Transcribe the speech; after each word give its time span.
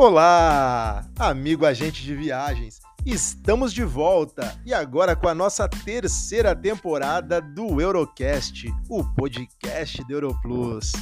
Olá, 0.00 1.04
amigo 1.18 1.66
agente 1.66 2.04
de 2.04 2.14
viagens. 2.14 2.80
Estamos 3.04 3.72
de 3.72 3.82
volta 3.82 4.56
e 4.64 4.72
agora 4.72 5.16
com 5.16 5.26
a 5.26 5.34
nossa 5.34 5.68
terceira 5.68 6.54
temporada 6.54 7.40
do 7.40 7.80
Eurocast, 7.80 8.72
o 8.88 9.02
podcast 9.02 10.04
do 10.04 10.12
Europlus. 10.12 10.92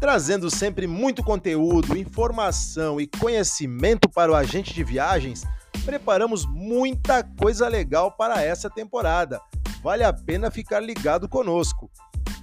Trazendo 0.00 0.50
sempre 0.50 0.88
muito 0.88 1.22
conteúdo, 1.22 1.96
informação 1.96 3.00
e 3.00 3.06
conhecimento 3.06 4.08
para 4.08 4.32
o 4.32 4.34
agente 4.34 4.74
de 4.74 4.82
viagens, 4.82 5.44
preparamos 5.84 6.44
muita 6.46 7.22
coisa 7.22 7.68
legal 7.68 8.10
para 8.10 8.42
essa 8.42 8.68
temporada. 8.68 9.40
Vale 9.84 10.02
a 10.02 10.12
pena 10.12 10.50
ficar 10.50 10.80
ligado 10.80 11.28
conosco. 11.28 11.88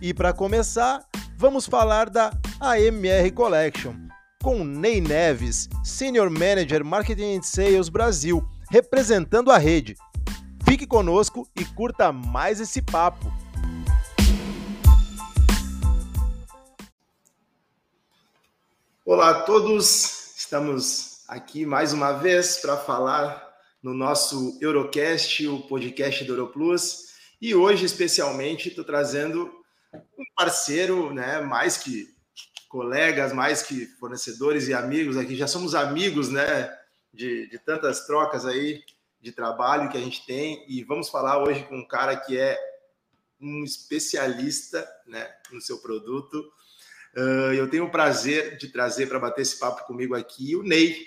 E 0.01 0.13
para 0.13 0.31
começar, 0.31 1.03
vamos 1.35 1.65
falar 1.65 2.09
da 2.09 2.31
AMR 2.61 3.29
Collection, 3.35 3.93
com 4.43 4.65
Ney 4.65 4.99
Neves, 4.99 5.69
Senior 5.85 6.29
Manager 6.29 6.83
Marketing 6.83 7.37
and 7.37 7.43
Sales 7.43 7.87
Brasil, 7.87 8.45
representando 8.69 9.49
a 9.49 9.57
rede. 9.57 9.95
Fique 10.67 10.85
conosco 10.85 11.47
e 11.55 11.63
curta 11.63 12.11
mais 12.11 12.59
esse 12.59 12.81
papo. 12.81 13.31
Olá 19.05 19.29
a 19.29 19.41
todos, 19.43 20.35
estamos 20.35 21.23
aqui 21.29 21.65
mais 21.65 21.93
uma 21.93 22.11
vez 22.11 22.57
para 22.57 22.75
falar 22.75 23.49
no 23.81 23.93
nosso 23.93 24.57
Eurocast, 24.59 25.47
o 25.47 25.61
podcast 25.61 26.21
do 26.25 26.33
Europlus, 26.33 27.13
e 27.41 27.55
hoje 27.55 27.85
especialmente 27.85 28.67
estou 28.67 28.83
trazendo 28.83 29.49
um 29.93 30.23
parceiro, 30.35 31.13
né, 31.13 31.39
mais 31.39 31.77
que 31.77 32.12
colegas, 32.73 33.31
mais 33.31 33.61
que 33.61 33.85
fornecedores 33.99 34.67
e 34.67 34.73
amigos 34.73 35.15
aqui, 35.15 35.35
já 35.35 35.45
somos 35.45 35.75
amigos, 35.75 36.29
né, 36.29 36.75
de, 37.13 37.47
de 37.47 37.59
tantas 37.59 38.07
trocas 38.07 38.47
aí 38.47 38.83
de 39.21 39.31
trabalho 39.31 39.91
que 39.91 39.97
a 39.97 40.01
gente 40.01 40.25
tem, 40.25 40.65
e 40.67 40.83
vamos 40.83 41.07
falar 41.07 41.43
hoje 41.43 41.63
com 41.65 41.77
um 41.77 41.87
cara 41.87 42.17
que 42.17 42.35
é 42.35 42.59
um 43.39 43.63
especialista, 43.63 44.89
né, 45.05 45.31
no 45.51 45.61
seu 45.61 45.77
produto. 45.83 46.51
Uh, 47.15 47.53
eu 47.53 47.69
tenho 47.69 47.85
o 47.85 47.91
prazer 47.91 48.57
de 48.57 48.69
trazer 48.69 49.05
para 49.05 49.19
bater 49.19 49.43
esse 49.43 49.59
papo 49.59 49.85
comigo 49.85 50.15
aqui 50.15 50.55
o 50.55 50.63
Ney, 50.63 50.97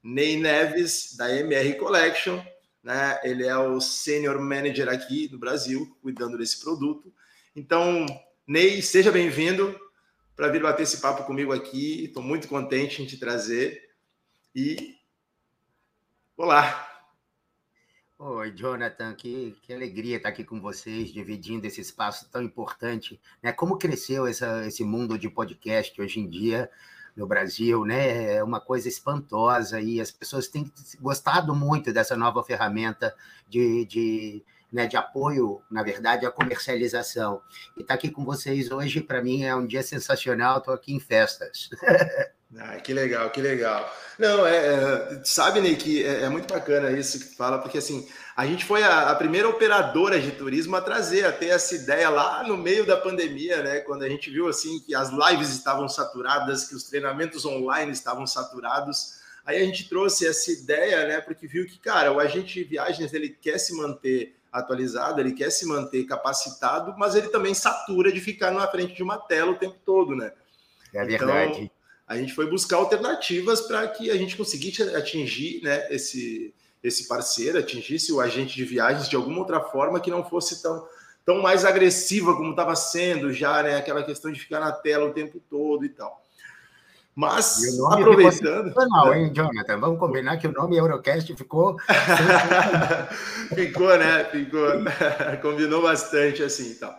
Ney 0.00 0.36
Neves, 0.36 1.16
da 1.16 1.34
MR 1.34 1.74
Collection, 1.74 2.40
né? 2.80 3.18
Ele 3.24 3.44
é 3.44 3.56
o 3.56 3.80
Senior 3.80 4.40
Manager 4.40 4.88
aqui 4.88 5.28
no 5.32 5.38
Brasil, 5.38 5.98
cuidando 6.00 6.38
desse 6.38 6.60
produto. 6.60 7.12
Então, 7.56 8.06
Ney, 8.46 8.80
seja 8.80 9.10
bem-vindo 9.10 9.87
para 10.38 10.52
vir 10.52 10.62
bater 10.62 10.84
esse 10.84 11.00
papo 11.00 11.24
comigo 11.24 11.52
aqui. 11.52 12.04
Estou 12.04 12.22
muito 12.22 12.46
contente 12.46 13.02
em 13.02 13.06
te 13.06 13.18
trazer. 13.18 13.90
E 14.54 14.94
olá! 16.36 16.86
Oi, 18.16 18.52
Jonathan, 18.52 19.16
que, 19.16 19.56
que 19.62 19.72
alegria 19.72 20.16
estar 20.16 20.28
aqui 20.28 20.44
com 20.44 20.60
vocês, 20.60 21.12
dividindo 21.12 21.66
esse 21.66 21.80
espaço 21.80 22.30
tão 22.30 22.40
importante. 22.40 23.20
Né? 23.42 23.50
Como 23.52 23.78
cresceu 23.78 24.28
essa, 24.28 24.64
esse 24.64 24.84
mundo 24.84 25.18
de 25.18 25.28
podcast 25.28 26.00
hoje 26.00 26.20
em 26.20 26.28
dia 26.28 26.70
no 27.16 27.26
Brasil, 27.26 27.84
né? 27.84 28.36
É 28.36 28.44
uma 28.44 28.60
coisa 28.60 28.86
espantosa 28.86 29.80
e 29.80 30.00
as 30.00 30.12
pessoas 30.12 30.46
têm 30.46 30.72
gostado 31.00 31.52
muito 31.52 31.92
dessa 31.92 32.16
nova 32.16 32.44
ferramenta 32.44 33.12
de, 33.48 33.84
de 33.86 34.44
né, 34.72 34.86
de 34.86 34.96
apoio, 34.96 35.62
na 35.70 35.82
verdade, 35.82 36.26
à 36.26 36.30
comercialização. 36.30 37.40
E 37.76 37.80
estar 37.80 37.88
tá 37.88 37.94
aqui 37.94 38.10
com 38.10 38.24
vocês 38.24 38.70
hoje, 38.70 39.00
para 39.00 39.22
mim, 39.22 39.44
é 39.44 39.54
um 39.54 39.66
dia 39.66 39.82
sensacional, 39.82 40.58
estou 40.58 40.74
aqui 40.74 40.92
em 40.92 41.00
festas. 41.00 41.70
Ah, 42.56 42.76
que 42.76 42.94
legal, 42.94 43.28
que 43.30 43.42
legal. 43.42 43.94
Não, 44.18 44.46
é, 44.46 44.56
é 44.56 45.20
sabe, 45.22 45.60
Ney, 45.60 45.76
que 45.76 46.02
é, 46.02 46.22
é, 46.22 46.28
muito 46.30 46.52
bacana 46.52 46.90
isso 46.90 47.18
que 47.18 47.36
fala, 47.36 47.58
porque 47.58 47.76
assim, 47.76 48.08
a 48.34 48.46
gente 48.46 48.64
foi 48.64 48.82
a, 48.82 49.10
a, 49.10 49.14
primeira 49.14 49.46
operadora 49.46 50.18
de 50.18 50.30
turismo 50.30 50.74
a 50.74 50.80
trazer, 50.80 51.26
a 51.26 51.32
ter 51.32 51.48
essa 51.48 51.74
ideia 51.74 52.08
lá 52.08 52.42
no 52.42 52.56
meio 52.56 52.86
da 52.86 52.96
pandemia, 52.96 53.62
né? 53.62 53.80
Quando 53.80 54.02
a 54.02 54.08
gente 54.08 54.30
viu 54.30 54.48
assim 54.48 54.80
que 54.80 54.94
as 54.94 55.10
lives 55.10 55.50
estavam 55.50 55.86
saturadas, 55.90 56.66
que 56.66 56.74
os 56.74 56.84
treinamentos 56.84 57.44
online 57.44 57.92
estavam 57.92 58.26
saturados. 58.26 59.18
Aí 59.44 59.60
a 59.60 59.64
gente 59.64 59.86
trouxe 59.86 60.26
essa 60.26 60.50
ideia, 60.50 61.06
né? 61.06 61.20
Porque 61.20 61.46
viu 61.46 61.66
que, 61.66 61.78
cara, 61.78 62.12
o 62.12 62.18
agente 62.18 62.54
de 62.54 62.64
viagens 62.64 63.12
ele 63.12 63.28
quer 63.28 63.58
se 63.58 63.76
manter 63.76 64.37
atualizado, 64.52 65.20
ele 65.20 65.32
quer 65.32 65.50
se 65.50 65.66
manter 65.66 66.04
capacitado, 66.04 66.94
mas 66.98 67.14
ele 67.14 67.28
também 67.28 67.54
satura 67.54 68.12
de 68.12 68.20
ficar 68.20 68.50
na 68.50 68.66
frente 68.66 68.94
de 68.94 69.02
uma 69.02 69.18
tela 69.18 69.52
o 69.52 69.58
tempo 69.58 69.76
todo, 69.84 70.14
né? 70.14 70.32
É 70.94 71.04
verdade. 71.04 71.62
Então, 71.62 71.70
a 72.06 72.16
gente 72.16 72.32
foi 72.32 72.48
buscar 72.48 72.78
alternativas 72.78 73.60
para 73.60 73.86
que 73.88 74.10
a 74.10 74.16
gente 74.16 74.36
conseguisse 74.36 74.82
atingir 74.94 75.62
né, 75.62 75.86
esse, 75.92 76.54
esse 76.82 77.06
parceiro, 77.06 77.58
atingisse 77.58 78.10
o 78.12 78.20
agente 78.20 78.56
de 78.56 78.64
viagens 78.64 79.08
de 79.08 79.16
alguma 79.16 79.40
outra 79.40 79.60
forma 79.60 80.00
que 80.00 80.10
não 80.10 80.24
fosse 80.24 80.62
tão, 80.62 80.88
tão 81.24 81.42
mais 81.42 81.66
agressiva 81.66 82.34
como 82.34 82.50
estava 82.50 82.74
sendo 82.74 83.30
já, 83.32 83.62
né? 83.62 83.76
Aquela 83.76 84.02
questão 84.02 84.32
de 84.32 84.40
ficar 84.40 84.60
na 84.60 84.72
tela 84.72 85.04
o 85.04 85.12
tempo 85.12 85.38
todo 85.50 85.84
e 85.84 85.90
tal. 85.90 86.24
Mas, 87.18 87.60
aproveitando. 87.90 88.72
Não, 88.76 89.12
hein, 89.12 89.32
Jonathan? 89.34 89.80
Vamos 89.80 89.98
combinar 89.98 90.36
que 90.36 90.46
o 90.46 90.52
nome 90.52 90.76
Eurocast 90.76 91.34
ficou. 91.34 91.76
ficou, 93.56 93.98
né? 93.98 94.24
Ficou. 94.26 94.68
Combinou 95.42 95.82
bastante 95.82 96.44
assim 96.44 96.70
então. 96.70 96.94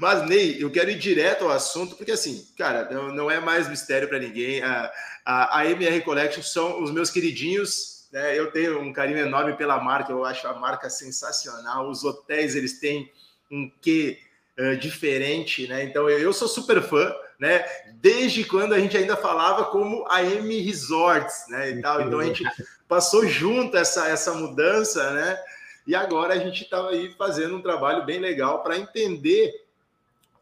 Mas, 0.00 0.28
Ney, 0.28 0.60
eu 0.60 0.68
quero 0.68 0.90
ir 0.90 0.98
direto 0.98 1.44
ao 1.44 1.52
assunto, 1.52 1.94
porque 1.94 2.10
assim, 2.10 2.44
cara, 2.58 2.90
não, 2.90 3.14
não 3.14 3.30
é 3.30 3.38
mais 3.38 3.68
mistério 3.68 4.08
para 4.08 4.18
ninguém. 4.18 4.64
A, 4.64 4.90
a, 5.24 5.60
a, 5.60 5.70
MR 5.70 6.00
Collection 6.00 6.42
são 6.42 6.82
os 6.82 6.90
meus 6.90 7.08
queridinhos. 7.08 8.08
Né? 8.10 8.36
Eu 8.36 8.50
tenho 8.50 8.80
um 8.80 8.92
carinho 8.92 9.18
enorme 9.18 9.56
pela 9.56 9.80
marca, 9.80 10.10
eu 10.10 10.24
acho 10.24 10.44
a 10.48 10.54
marca 10.54 10.90
sensacional. 10.90 11.88
Os 11.88 12.02
hotéis, 12.02 12.56
eles 12.56 12.80
têm 12.80 13.12
um 13.48 13.70
quê 13.80 14.18
uh, 14.58 14.76
diferente, 14.76 15.68
né? 15.68 15.84
Então, 15.84 16.10
eu, 16.10 16.18
eu 16.18 16.32
sou 16.32 16.48
super 16.48 16.82
fã 16.82 17.14
né? 17.38 17.64
Desde 17.94 18.44
quando 18.44 18.74
a 18.74 18.78
gente 18.78 18.96
ainda 18.96 19.16
falava 19.16 19.66
como 19.66 20.06
a 20.08 20.22
M 20.22 20.60
Resorts, 20.60 21.46
né? 21.48 21.70
E 21.70 21.80
tal. 21.80 22.02
Então 22.02 22.18
a 22.18 22.24
gente 22.24 22.44
passou 22.88 23.26
junto 23.26 23.76
essa, 23.76 24.08
essa 24.08 24.32
mudança, 24.32 25.10
né? 25.10 25.38
E 25.86 25.94
agora 25.94 26.34
a 26.34 26.38
gente 26.38 26.64
estava 26.64 26.90
aí 26.90 27.12
fazendo 27.16 27.56
um 27.56 27.62
trabalho 27.62 28.04
bem 28.04 28.18
legal 28.18 28.62
para 28.62 28.76
entender 28.76 29.52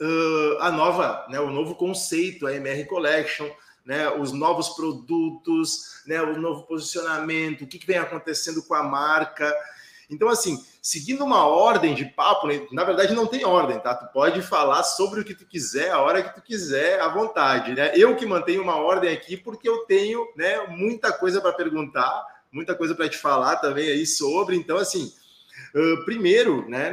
uh, 0.01 0.59
a 0.61 0.71
nova, 0.71 1.27
né? 1.29 1.39
O 1.41 1.51
novo 1.51 1.75
conceito, 1.75 2.47
a 2.47 2.55
MR 2.55 2.85
Collection, 2.87 3.49
né? 3.85 4.09
Os 4.11 4.33
novos 4.33 4.71
produtos, 4.71 6.03
né? 6.07 6.23
O 6.23 6.41
novo 6.41 6.63
posicionamento, 6.63 7.63
o 7.63 7.67
que, 7.67 7.79
que 7.79 7.87
vem 7.87 7.99
acontecendo 7.99 8.63
com 8.63 8.75
a 8.75 8.83
marca. 8.83 9.53
Então, 10.15 10.29
assim, 10.29 10.65
seguindo 10.81 11.25
uma 11.25 11.47
ordem 11.47 11.95
de 11.95 12.05
papo, 12.05 12.47
né? 12.47 12.67
na 12.71 12.85
verdade 12.85 13.15
não 13.15 13.27
tem 13.27 13.45
ordem, 13.45 13.79
tá? 13.81 13.95
Tu 13.95 14.07
pode 14.13 14.41
falar 14.43 14.83
sobre 14.83 15.21
o 15.21 15.25
que 15.25 15.35
tu 15.35 15.45
quiser, 15.45 15.91
a 15.91 16.01
hora 16.01 16.23
que 16.23 16.35
tu 16.35 16.43
quiser, 16.43 17.01
à 17.01 17.09
vontade, 17.09 17.75
né? 17.75 17.93
Eu 17.95 18.17
que 18.17 18.25
mantenho 18.25 18.63
uma 18.63 18.77
ordem 18.77 19.13
aqui 19.13 19.37
porque 19.37 19.69
eu 19.69 19.79
tenho, 19.87 20.27
né, 20.37 20.67
muita 20.69 21.13
coisa 21.13 21.41
para 21.41 21.53
perguntar, 21.53 22.25
muita 22.53 22.75
coisa 22.75 22.95
para 22.95 23.09
te 23.09 23.19
falar 23.19 23.57
também 23.57 23.89
aí 23.89 24.07
sobre. 24.07 24.57
Então, 24.57 24.77
assim, 24.77 25.13
uh, 25.75 26.05
primeiro, 26.05 26.69
né, 26.69 26.93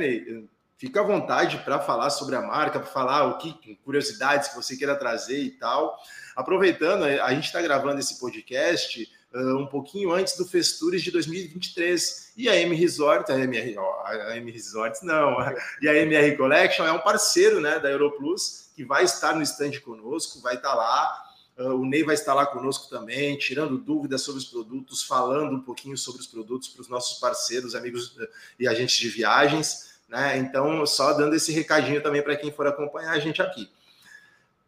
fica 0.78 1.02
à 1.02 1.04
vontade 1.04 1.60
para 1.60 1.80
falar 1.80 2.10
sobre 2.10 2.36
a 2.36 2.42
marca, 2.42 2.80
para 2.80 2.90
falar 2.90 3.26
o 3.26 3.38
que 3.38 3.78
curiosidades 3.86 4.50
que 4.50 4.56
você 4.56 4.76
queira 4.76 4.96
trazer 4.96 5.40
e 5.40 5.52
tal. 5.52 5.96
Aproveitando, 6.36 7.04
a 7.04 7.34
gente 7.34 7.46
está 7.46 7.62
gravando 7.62 8.00
esse 8.00 8.20
podcast 8.20 9.08
uh, 9.34 9.58
um 9.58 9.66
pouquinho 9.66 10.12
antes 10.12 10.38
do 10.38 10.46
Festures 10.46 11.02
de 11.02 11.12
2023. 11.12 12.32
E 12.38 12.50
a 12.50 12.56
M 12.56 12.76
Resort, 12.76 13.32
a 13.32 13.40
MR, 13.40 13.76
a 14.06 14.38
M 14.38 14.52
Resorts 14.52 15.02
não, 15.02 15.38
e 15.82 15.88
a 15.88 15.96
MR 15.96 16.36
Collection 16.38 16.86
é 16.86 16.92
um 16.92 17.00
parceiro 17.00 17.60
né, 17.60 17.80
da 17.80 17.90
Europlus, 17.90 18.70
que 18.76 18.86
vai 18.86 19.04
estar 19.04 19.36
no 19.36 19.42
stand 19.42 19.80
conosco, 19.80 20.42
vai 20.42 20.56
estar 20.56 20.74
lá. 20.74 21.24
Uh, 21.58 21.76
o 21.76 21.86
Ney 21.86 22.04
vai 22.04 22.16
estar 22.16 22.34
lá 22.34 22.46
conosco 22.46 22.90
também, 22.90 23.38
tirando 23.38 23.78
dúvidas 23.78 24.22
sobre 24.22 24.40
os 24.40 24.46
produtos, 24.46 25.04
falando 25.04 25.56
um 25.58 25.62
pouquinho 25.62 25.98
sobre 25.98 26.22
os 26.22 26.28
produtos 26.28 26.70
para 26.70 26.82
os 26.82 26.88
nossos 26.88 27.20
parceiros, 27.20 27.76
amigos 27.76 28.16
uh, 28.18 28.28
e 28.60 28.68
agentes 28.68 28.96
de 28.96 29.10
viagens. 29.10 29.92
Né? 30.08 30.38
Então, 30.38 30.86
só 30.86 31.14
dando 31.14 31.36
esse 31.36 31.52
recadinho 31.52 32.02
também 32.02 32.22
para 32.22 32.36
quem 32.36 32.52
for 32.52 32.66
acompanhar 32.66 33.12
a 33.12 33.20
gente 33.20 33.42
aqui. 33.42 33.70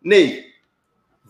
Ney, 0.01 0.52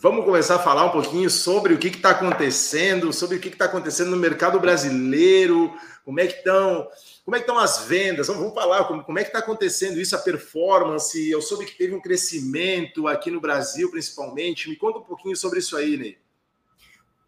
Vamos 0.03 0.25
começar 0.25 0.57
a 0.57 0.59
falar 0.59 0.83
um 0.83 0.89
pouquinho 0.89 1.29
sobre 1.29 1.73
o 1.73 1.77
que 1.77 1.87
está 1.87 2.09
acontecendo, 2.09 3.13
sobre 3.13 3.37
o 3.37 3.39
que 3.39 3.47
está 3.47 3.63
acontecendo 3.63 4.11
no 4.11 4.17
mercado 4.17 4.59
brasileiro, 4.59 5.73
como 6.03 6.19
é 6.19 6.27
que 6.27 6.39
estão, 6.39 6.89
como 7.23 7.37
é 7.37 7.39
que 7.39 7.45
estão 7.45 7.57
as 7.57 7.85
vendas. 7.85 8.27
Vamos 8.27 8.53
falar 8.53 8.83
como, 8.83 9.01
como 9.01 9.17
é 9.17 9.23
que 9.23 9.29
está 9.29 9.39
acontecendo 9.39 9.97
isso, 10.01 10.13
a 10.13 10.19
performance. 10.19 11.29
Eu 11.29 11.41
soube 11.41 11.65
que 11.65 11.77
teve 11.77 11.95
um 11.95 12.01
crescimento 12.01 13.07
aqui 13.07 13.31
no 13.31 13.39
Brasil, 13.39 13.89
principalmente. 13.89 14.69
Me 14.69 14.75
conta 14.75 14.99
um 14.99 15.03
pouquinho 15.03 15.37
sobre 15.37 15.59
isso 15.59 15.77
aí, 15.77 15.95
Ney. 15.95 16.17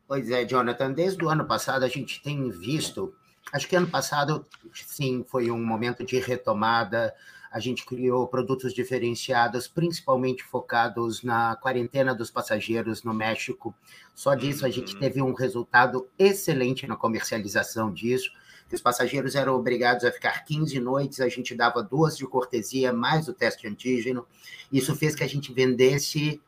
Pois 0.05 0.29
é, 0.29 0.43
Jonathan. 0.43 0.91
Desde 0.91 1.23
o 1.23 1.29
ano 1.29 1.45
passado 1.45 1.85
a 1.85 1.87
gente 1.87 2.21
tem 2.21 2.49
visto. 2.49 3.15
Acho 3.53 3.69
que 3.69 3.75
ano 3.77 3.87
passado, 3.87 4.45
sim, 4.73 5.23
foi 5.29 5.49
um 5.49 5.65
momento 5.65 6.03
de 6.03 6.19
retomada 6.19 7.15
a 7.55 7.59
gente 7.61 7.85
criou 7.85 8.27
produtos 8.27 8.73
diferenciados, 8.73 9.65
principalmente 9.65 10.43
focados 10.43 11.23
na 11.23 11.55
quarentena 11.55 12.13
dos 12.13 12.29
passageiros 12.29 13.01
no 13.01 13.13
México. 13.13 13.73
Só 14.13 14.35
disso 14.35 14.65
a 14.65 14.69
gente 14.69 14.93
uhum. 14.93 14.99
teve 14.99 15.21
um 15.21 15.31
resultado 15.31 16.05
excelente 16.19 16.85
na 16.85 16.97
comercialização 16.97 17.93
disso. 17.93 18.29
Os 18.69 18.81
passageiros 18.81 19.35
eram 19.35 19.55
obrigados 19.55 20.03
a 20.03 20.11
ficar 20.11 20.43
15 20.43 20.81
noites, 20.81 21.21
a 21.21 21.29
gente 21.29 21.55
dava 21.55 21.81
duas 21.81 22.17
de 22.17 22.27
cortesia, 22.27 22.91
mais 22.91 23.29
o 23.29 23.33
teste 23.33 23.65
antígeno. 23.69 24.27
Isso 24.69 24.93
fez 24.93 25.15
que 25.15 25.23
a 25.23 25.29
gente 25.29 25.53
vendesse 25.53 26.41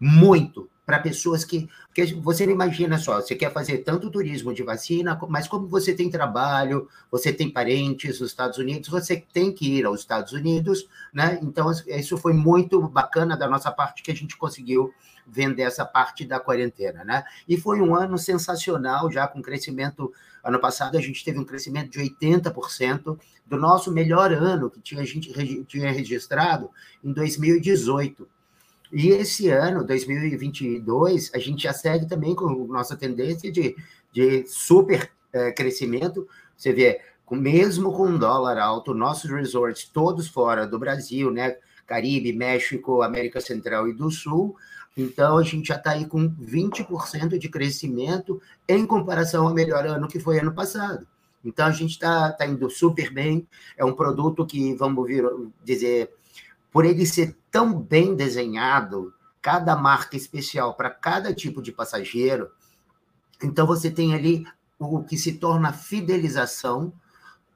muito 0.00 0.68
para 0.88 0.98
pessoas 0.98 1.44
que. 1.44 1.68
Porque 1.86 2.14
você 2.14 2.46
não 2.46 2.52
imagina 2.54 2.96
só, 2.96 3.20
você 3.20 3.34
quer 3.34 3.52
fazer 3.52 3.78
tanto 3.78 4.10
turismo 4.10 4.54
de 4.54 4.62
vacina, 4.62 5.20
mas 5.28 5.46
como 5.46 5.68
você 5.68 5.92
tem 5.92 6.08
trabalho, 6.08 6.88
você 7.10 7.30
tem 7.30 7.50
parentes 7.50 8.20
nos 8.20 8.30
Estados 8.30 8.56
Unidos, 8.56 8.88
você 8.88 9.22
tem 9.32 9.52
que 9.52 9.78
ir 9.78 9.84
aos 9.84 10.00
Estados 10.00 10.32
Unidos, 10.32 10.88
né? 11.12 11.38
Então, 11.42 11.70
isso 11.88 12.16
foi 12.16 12.32
muito 12.32 12.80
bacana 12.88 13.36
da 13.36 13.46
nossa 13.46 13.70
parte 13.70 14.02
que 14.02 14.10
a 14.10 14.14
gente 14.14 14.34
conseguiu 14.38 14.90
vender 15.26 15.62
essa 15.62 15.84
parte 15.84 16.24
da 16.24 16.40
quarentena, 16.40 17.04
né? 17.04 17.22
E 17.46 17.58
foi 17.58 17.82
um 17.82 17.94
ano 17.94 18.16
sensacional, 18.16 19.12
já 19.12 19.28
com 19.28 19.42
crescimento. 19.42 20.10
Ano 20.42 20.58
passado 20.58 20.96
a 20.96 21.00
gente 21.02 21.22
teve 21.22 21.38
um 21.38 21.44
crescimento 21.44 21.90
de 21.90 21.98
80% 21.98 23.18
do 23.46 23.58
nosso 23.58 23.92
melhor 23.92 24.32
ano 24.32 24.70
que 24.70 24.80
tinha, 24.80 25.02
a 25.02 25.04
gente 25.04 25.64
tinha 25.64 25.92
registrado 25.92 26.70
em 27.04 27.12
2018. 27.12 28.26
E 28.92 29.08
esse 29.08 29.48
ano, 29.48 29.84
2022, 29.84 31.30
a 31.34 31.38
gente 31.38 31.62
já 31.62 31.72
segue 31.72 32.06
também 32.06 32.34
com 32.34 32.66
nossa 32.66 32.96
tendência 32.96 33.52
de, 33.52 33.76
de 34.12 34.46
super 34.46 35.10
é, 35.32 35.52
crescimento. 35.52 36.26
Você 36.56 36.72
vê, 36.72 37.00
mesmo 37.30 37.92
com 37.92 38.06
um 38.06 38.18
dólar 38.18 38.58
alto, 38.58 38.94
nossos 38.94 39.30
resorts 39.30 39.84
todos 39.84 40.28
fora 40.28 40.66
do 40.66 40.78
Brasil, 40.78 41.30
né? 41.30 41.56
Caribe, 41.86 42.32
México, 42.32 43.02
América 43.02 43.40
Central 43.40 43.88
e 43.88 43.94
do 43.94 44.10
Sul. 44.10 44.56
Então, 44.96 45.38
a 45.38 45.42
gente 45.42 45.68
já 45.68 45.76
está 45.76 45.92
aí 45.92 46.06
com 46.06 46.28
20% 46.28 47.38
de 47.38 47.48
crescimento 47.48 48.42
em 48.68 48.84
comparação 48.84 49.46
ao 49.46 49.54
melhor 49.54 49.86
ano 49.86 50.08
que 50.08 50.18
foi 50.18 50.38
ano 50.38 50.52
passado. 50.52 51.06
Então, 51.44 51.66
a 51.66 51.70
gente 51.70 51.92
está 51.92 52.32
tá 52.32 52.46
indo 52.46 52.68
super 52.68 53.12
bem. 53.12 53.46
É 53.76 53.84
um 53.84 53.94
produto 53.94 54.44
que, 54.44 54.74
vamos 54.74 55.06
vir, 55.06 55.24
dizer, 55.64 56.10
por 56.72 56.84
ele 56.84 57.06
ser 57.06 57.37
tão 57.50 57.78
bem 57.78 58.14
desenhado, 58.14 59.12
cada 59.40 59.76
marca 59.76 60.16
especial 60.16 60.74
para 60.74 60.90
cada 60.90 61.34
tipo 61.34 61.62
de 61.62 61.72
passageiro, 61.72 62.50
então 63.42 63.66
você 63.66 63.90
tem 63.90 64.14
ali 64.14 64.44
o 64.78 65.02
que 65.02 65.16
se 65.16 65.34
torna 65.34 65.72
fidelização, 65.72 66.92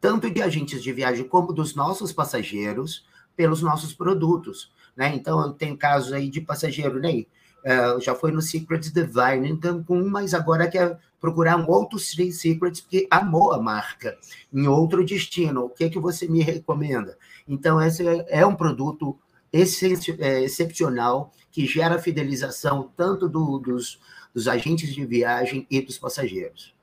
tanto 0.01 0.31
de 0.31 0.43
agentes 0.43 0.83
de 0.83 0.93
viagem 0.93 1.27
como 1.27 1.53
dos 1.53 1.75
nossos 1.75 2.13
passageiros, 2.13 3.07
pelos 3.37 3.63
nossos 3.63 3.93
produtos. 3.93 4.73
Né? 4.97 5.15
Então, 5.15 5.53
tem 5.53 5.77
casos 5.77 6.13
aí 6.13 6.29
de 6.29 6.41
passageiro, 6.41 7.01
né? 7.01 7.25
Uh, 7.65 8.01
já 8.01 8.13
foi 8.13 8.33
no 8.33 8.43
Secrets 8.43 8.93
Divine 8.93 9.49
em 9.49 9.57
Cancún, 9.57 10.09
mas 10.09 10.35
agora 10.35 10.69
quer 10.69 10.99
procurar 11.21 11.57
um 11.57 11.71
outro 11.71 11.97
Secrets 11.97 12.81
porque 12.81 13.07
amou 13.09 13.53
a 13.53 13.63
marca 13.63 14.19
em 14.53 14.67
outro 14.67 15.05
destino. 15.05 15.67
O 15.67 15.71
que, 15.71 15.85
é 15.85 15.89
que 15.89 16.01
você 16.01 16.27
me 16.27 16.43
recomenda? 16.43 17.17
Então, 17.47 17.81
esse 17.81 18.05
é 18.29 18.45
um 18.45 18.57
produto 18.57 19.17
é, 19.17 19.22
excepcional 19.53 21.33
que 21.51 21.67
gera 21.67 21.99
fidelização 21.99 22.91
tanto 22.97 23.29
do, 23.29 23.59
dos, 23.59 23.99
dos 24.35 24.49
agentes 24.49 24.95
de 24.95 25.05
viagem 25.05 25.67
e 25.71 25.81
dos 25.81 25.99
passageiros. 25.99 26.75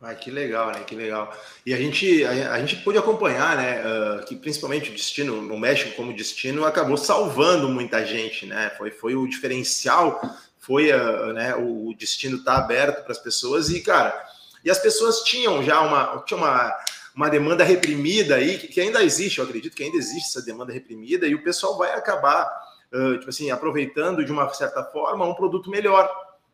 Ah, 0.00 0.14
que 0.14 0.30
legal, 0.30 0.70
né? 0.70 0.84
Que 0.86 0.94
legal. 0.94 1.34
E 1.64 1.72
a 1.72 1.78
gente, 1.78 2.22
a, 2.24 2.52
a 2.52 2.60
gente 2.60 2.76
pôde 2.84 2.98
acompanhar, 2.98 3.56
né? 3.56 3.80
Uh, 3.80 4.26
que 4.26 4.36
principalmente 4.36 4.90
o 4.90 4.92
destino, 4.92 5.34
o 5.50 5.58
México 5.58 5.96
como 5.96 6.14
destino, 6.14 6.66
acabou 6.66 6.98
salvando 6.98 7.70
muita 7.70 8.04
gente, 8.04 8.44
né? 8.44 8.70
Foi, 8.76 8.90
foi 8.90 9.14
o 9.14 9.26
diferencial, 9.26 10.20
foi 10.58 10.92
uh, 10.92 11.32
né, 11.32 11.54
o 11.56 11.94
destino 11.98 12.44
tá 12.44 12.58
aberto 12.58 13.02
para 13.02 13.12
as 13.12 13.18
pessoas 13.18 13.70
e, 13.70 13.80
cara, 13.80 14.14
e 14.62 14.70
as 14.70 14.78
pessoas 14.78 15.22
tinham 15.22 15.62
já 15.62 15.80
uma, 15.80 16.22
tinha 16.26 16.36
uma, 16.36 16.70
uma 17.14 17.28
demanda 17.28 17.62
reprimida 17.62 18.36
aí, 18.36 18.58
que, 18.58 18.68
que 18.68 18.80
ainda 18.80 19.02
existe, 19.02 19.38
eu 19.38 19.44
acredito 19.44 19.74
que 19.74 19.84
ainda 19.84 19.96
existe 19.96 20.30
essa 20.30 20.44
demanda 20.44 20.72
reprimida, 20.72 21.26
e 21.26 21.34
o 21.34 21.42
pessoal 21.42 21.78
vai 21.78 21.92
acabar, 21.92 22.50
uh, 22.92 23.18
tipo 23.18 23.30
assim, 23.30 23.50
aproveitando 23.50 24.24
de 24.24 24.32
uma 24.32 24.52
certa 24.52 24.82
forma 24.84 25.24
um 25.24 25.34
produto 25.34 25.70
melhor, 25.70 26.10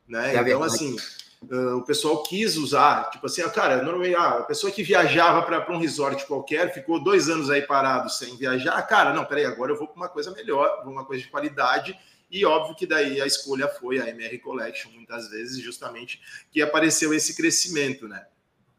né? 0.07 0.35
É 0.37 0.41
então, 0.41 0.63
assim 0.63 0.97
Uh, 1.43 1.79
o 1.79 1.85
pessoal 1.85 2.23
quis 2.23 2.59
usar, 2.59 3.09
tipo 3.11 3.25
assim, 3.25 3.41
cara, 3.49 3.83
normalmente 3.83 4.15
ah, 4.15 4.41
a 4.41 4.43
pessoa 4.43 4.71
que 4.71 4.83
viajava 4.83 5.41
para 5.41 5.73
um 5.73 5.79
resort 5.79 6.27
qualquer, 6.27 6.73
ficou 6.73 7.03
dois 7.03 7.31
anos 7.31 7.49
aí 7.49 7.63
parado 7.63 8.11
sem 8.11 8.37
viajar, 8.37 8.81
cara, 8.83 9.15
não, 9.15 9.25
peraí, 9.25 9.47
agora 9.47 9.73
eu 9.73 9.79
vou 9.79 9.89
para 9.89 9.97
uma 9.97 10.09
coisa 10.09 10.31
melhor, 10.33 10.83
uma 10.87 11.03
coisa 11.03 11.23
de 11.23 11.31
qualidade, 11.31 11.99
e 12.31 12.45
óbvio 12.45 12.77
que 12.77 12.87
daí 12.87 13.23
a 13.23 13.27
escolha 13.27 13.69
foi 13.69 13.99
a 13.99 14.09
MR 14.11 14.39
Collection, 14.39 14.91
muitas 14.93 15.31
vezes, 15.31 15.63
justamente, 15.63 16.21
que 16.53 16.61
apareceu 16.61 17.15
esse 17.15 17.35
crescimento, 17.35 18.07
né? 18.07 18.27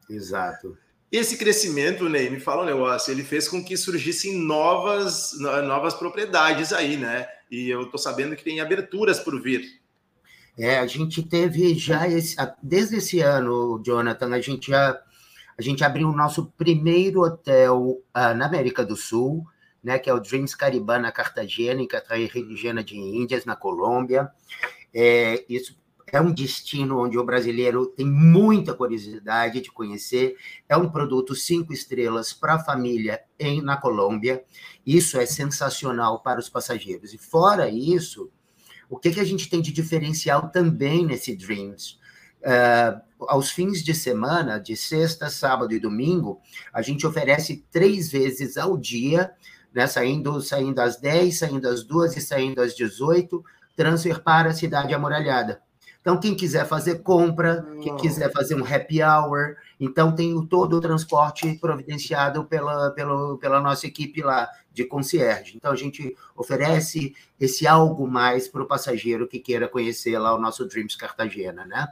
Exato. 0.07 0.77
Esse 1.11 1.37
crescimento, 1.37 2.07
Ney, 2.07 2.29
me 2.29 2.39
fala 2.39 2.63
um 2.63 2.65
negócio, 2.65 3.11
ele 3.11 3.23
fez 3.23 3.47
com 3.47 3.63
que 3.63 3.75
surgissem 3.75 4.37
novas, 4.37 5.37
novas 5.39 5.93
propriedades 5.93 6.71
aí, 6.71 6.95
né? 6.95 7.27
E 7.51 7.69
eu 7.69 7.85
tô 7.87 7.97
sabendo 7.97 8.35
que 8.35 8.43
tem 8.43 8.61
aberturas 8.61 9.19
por 9.19 9.41
vir. 9.41 9.81
É, 10.57 10.79
a 10.79 10.87
gente 10.87 11.21
teve 11.21 11.75
já 11.75 12.07
esse, 12.07 12.35
desde 12.63 12.97
esse 12.97 13.19
ano, 13.19 13.81
Jonathan, 13.85 14.33
a 14.33 14.39
gente 14.39 14.71
já 14.71 15.01
a 15.57 15.61
gente 15.61 15.83
abriu 15.83 16.07
o 16.07 16.15
nosso 16.15 16.45
primeiro 16.57 17.21
hotel 17.21 18.01
uh, 18.15 18.33
na 18.35 18.45
América 18.45 18.83
do 18.83 18.95
Sul, 18.95 19.45
né, 19.83 19.99
que 19.99 20.09
é 20.09 20.13
o 20.13 20.19
Dreams 20.19 20.55
Caribana 20.55 21.11
Cartagena, 21.11 21.81
em 21.81 21.87
Cartagena 21.87 22.83
de 22.83 22.97
Índias, 22.97 23.45
na 23.45 23.55
Colômbia. 23.55 24.31
É, 24.93 25.43
isso 25.47 25.75
é 26.11 26.19
um 26.19 26.31
destino 26.31 26.99
onde 26.99 27.17
o 27.17 27.23
brasileiro 27.23 27.85
tem 27.85 28.05
muita 28.05 28.73
curiosidade 28.73 29.61
de 29.61 29.71
conhecer. 29.71 30.35
É 30.67 30.75
um 30.75 30.89
produto 30.89 31.33
cinco 31.33 31.71
estrelas 31.73 32.33
para 32.33 32.55
a 32.55 32.63
família 32.63 33.21
em, 33.39 33.61
na 33.61 33.77
Colômbia. 33.77 34.43
Isso 34.85 35.17
é 35.17 35.25
sensacional 35.25 36.21
para 36.21 36.39
os 36.39 36.49
passageiros. 36.49 37.13
E 37.13 37.17
fora 37.17 37.69
isso, 37.69 38.29
o 38.89 38.97
que, 38.97 39.11
que 39.11 39.19
a 39.19 39.23
gente 39.25 39.49
tem 39.49 39.61
de 39.61 39.71
diferencial 39.71 40.49
também 40.49 41.05
nesse 41.05 41.35
Dreams? 41.35 41.99
Uh, 42.41 43.01
aos 43.27 43.51
fins 43.51 43.83
de 43.83 43.93
semana, 43.93 44.59
de 44.59 44.75
sexta, 44.75 45.29
sábado 45.29 45.73
e 45.73 45.79
domingo, 45.79 46.41
a 46.73 46.81
gente 46.81 47.05
oferece 47.05 47.63
três 47.71 48.11
vezes 48.11 48.57
ao 48.57 48.77
dia, 48.77 49.31
né, 49.73 49.87
saindo, 49.87 50.41
saindo 50.41 50.79
às 50.79 50.99
10, 50.99 51.37
saindo 51.37 51.67
às 51.69 51.83
2 51.83 52.17
e 52.17 52.21
saindo 52.21 52.61
às 52.61 52.75
18, 52.75 53.43
transfer 53.75 54.21
para 54.21 54.49
a 54.49 54.53
cidade 54.53 54.93
amoralhada. 54.93 55.61
Então, 56.01 56.19
quem 56.19 56.35
quiser 56.35 56.65
fazer 56.67 57.03
compra, 57.03 57.63
quem 57.81 57.95
quiser 57.95 58.31
fazer 58.31 58.55
um 58.55 58.65
happy 58.65 59.03
hour, 59.03 59.55
então 59.79 60.15
tem 60.15 60.43
todo 60.47 60.77
o 60.77 60.81
transporte 60.81 61.53
providenciado 61.59 62.43
pela, 62.45 62.89
pela, 62.89 63.37
pela 63.37 63.61
nossa 63.61 63.85
equipe 63.85 64.23
lá 64.23 64.49
de 64.73 64.83
concierge. 64.83 65.55
Então, 65.55 65.71
a 65.71 65.75
gente 65.75 66.15
oferece 66.35 67.15
esse 67.39 67.67
algo 67.67 68.07
mais 68.07 68.47
para 68.47 68.63
o 68.63 68.67
passageiro 68.67 69.27
que 69.27 69.39
queira 69.39 69.67
conhecer 69.67 70.17
lá 70.17 70.35
o 70.35 70.41
nosso 70.41 70.65
Dreams 70.65 70.95
Cartagena, 70.95 71.65
né? 71.65 71.87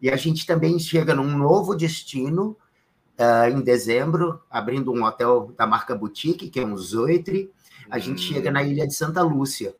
E 0.00 0.10
a 0.10 0.16
gente 0.16 0.46
também 0.46 0.78
chega 0.78 1.14
num 1.14 1.36
novo 1.36 1.76
destino 1.76 2.56
uh, 3.18 3.50
em 3.50 3.60
dezembro, 3.60 4.40
abrindo 4.50 4.90
um 4.92 5.04
hotel 5.04 5.52
da 5.56 5.66
marca 5.66 5.94
Boutique, 5.94 6.48
que 6.48 6.58
é 6.58 6.66
um 6.66 6.76
Zoitre. 6.76 7.50
A 7.90 7.98
gente 7.98 8.24
hum. 8.24 8.34
chega 8.34 8.50
na 8.50 8.62
ilha 8.62 8.86
de 8.86 8.94
Santa 8.94 9.22
Lúcia. 9.22 9.74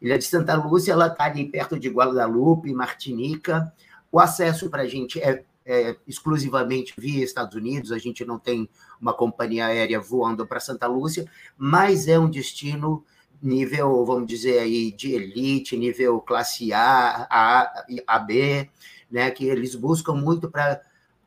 Ilha 0.00 0.18
de 0.18 0.24
Santa 0.24 0.54
Lúcia, 0.54 0.92
ela 0.92 1.06
está 1.06 1.24
ali 1.24 1.46
perto 1.46 1.78
de 1.78 1.88
Guadalupe, 1.88 2.72
Martinica. 2.72 3.72
O 4.10 4.20
acesso 4.20 4.68
para 4.68 4.82
a 4.82 4.86
gente 4.86 5.20
é, 5.20 5.44
é, 5.64 5.96
exclusivamente 6.06 6.94
via 6.96 7.24
Estados 7.24 7.54
Unidos, 7.54 7.90
a 7.90 7.98
gente 7.98 8.24
não 8.24 8.38
tem 8.38 8.68
uma 9.00 9.12
companhia 9.12 9.66
aérea 9.66 10.00
voando 10.00 10.46
para 10.46 10.60
Santa 10.60 10.86
Lúcia, 10.86 11.28
mas 11.56 12.06
é 12.06 12.18
um 12.18 12.28
destino 12.28 13.04
nível, 13.42 14.04
vamos 14.04 14.26
dizer 14.26 14.58
aí, 14.58 14.92
de 14.92 15.12
elite, 15.12 15.76
nível 15.76 16.20
classe 16.20 16.72
A, 16.72 17.26
A, 17.30 17.84
A 18.06 18.18
B, 18.18 18.70
né, 19.10 19.30
que 19.30 19.46
eles 19.46 19.74
buscam 19.74 20.14
muito 20.14 20.50
para 20.50 20.80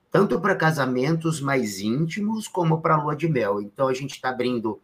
tanto 0.09 0.39
para 0.39 0.55
casamentos 0.55 1.41
mais 1.41 1.79
íntimos 1.79 2.47
como 2.47 2.81
para 2.81 2.95
lua 2.95 3.15
de 3.15 3.27
mel. 3.27 3.61
Então 3.61 3.87
a 3.87 3.93
gente 3.93 4.15
está 4.15 4.29
abrindo 4.29 4.79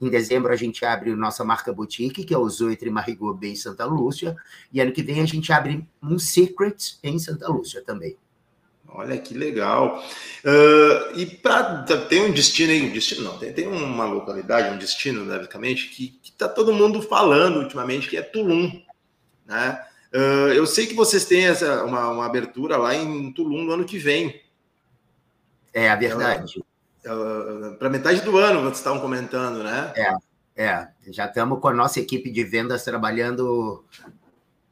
em 0.00 0.10
dezembro 0.10 0.52
a 0.52 0.56
gente 0.56 0.84
abre 0.84 1.14
nossa 1.14 1.44
marca 1.44 1.72
boutique, 1.72 2.24
que 2.24 2.34
é 2.34 2.38
o 2.38 2.48
Zoetre 2.48 2.90
Marigot 2.90 3.38
Bay 3.38 3.50
em 3.50 3.56
Santa 3.56 3.84
Lúcia, 3.84 4.36
e 4.72 4.80
ano 4.80 4.92
que 4.92 5.02
vem 5.02 5.20
a 5.20 5.26
gente 5.26 5.52
abre 5.52 5.86
um 6.02 6.18
Secret 6.18 6.98
em 7.02 7.18
Santa 7.18 7.48
Lúcia 7.48 7.82
também. 7.82 8.16
Olha 8.88 9.18
que 9.18 9.34
legal. 9.34 10.02
Uh, 10.44 11.18
e 11.18 11.26
para 11.26 11.82
tem 12.08 12.24
um 12.24 12.32
destino 12.32 12.72
aí, 12.72 12.82
um 12.82 12.92
destino 12.92 13.24
não, 13.24 13.38
tem, 13.38 13.52
tem 13.52 13.66
uma 13.66 14.06
localidade, 14.06 14.74
um 14.74 14.78
destino, 14.78 15.26
basicamente, 15.26 15.88
que 15.88 16.18
está 16.24 16.48
todo 16.48 16.72
mundo 16.72 17.02
falando 17.02 17.58
ultimamente, 17.58 18.08
que 18.08 18.16
é 18.16 18.22
Tulum. 18.22 18.80
Né? 19.44 19.84
Uh, 20.14 20.52
eu 20.52 20.66
sei 20.66 20.86
que 20.86 20.94
vocês 20.94 21.24
têm 21.24 21.46
essa, 21.46 21.84
uma, 21.84 22.08
uma, 22.08 22.26
abertura 22.26 22.76
lá 22.76 22.94
em 22.94 23.32
Tulum 23.32 23.64
no 23.64 23.72
ano 23.72 23.84
que 23.84 23.98
vem. 23.98 24.40
É 25.74 25.90
a 25.90 25.96
verdade. 25.96 26.64
Uh, 27.06 27.76
para 27.78 27.88
metade 27.88 28.20
do 28.22 28.36
ano, 28.36 28.60
vocês 28.62 28.78
estavam 28.78 29.00
comentando, 29.00 29.62
né? 29.62 29.92
É. 29.94 30.12
É, 30.58 30.88
já 31.08 31.26
estamos 31.26 31.60
com 31.60 31.68
a 31.68 31.74
nossa 31.74 32.00
equipe 32.00 32.30
de 32.30 32.42
vendas 32.42 32.82
trabalhando 32.82 33.84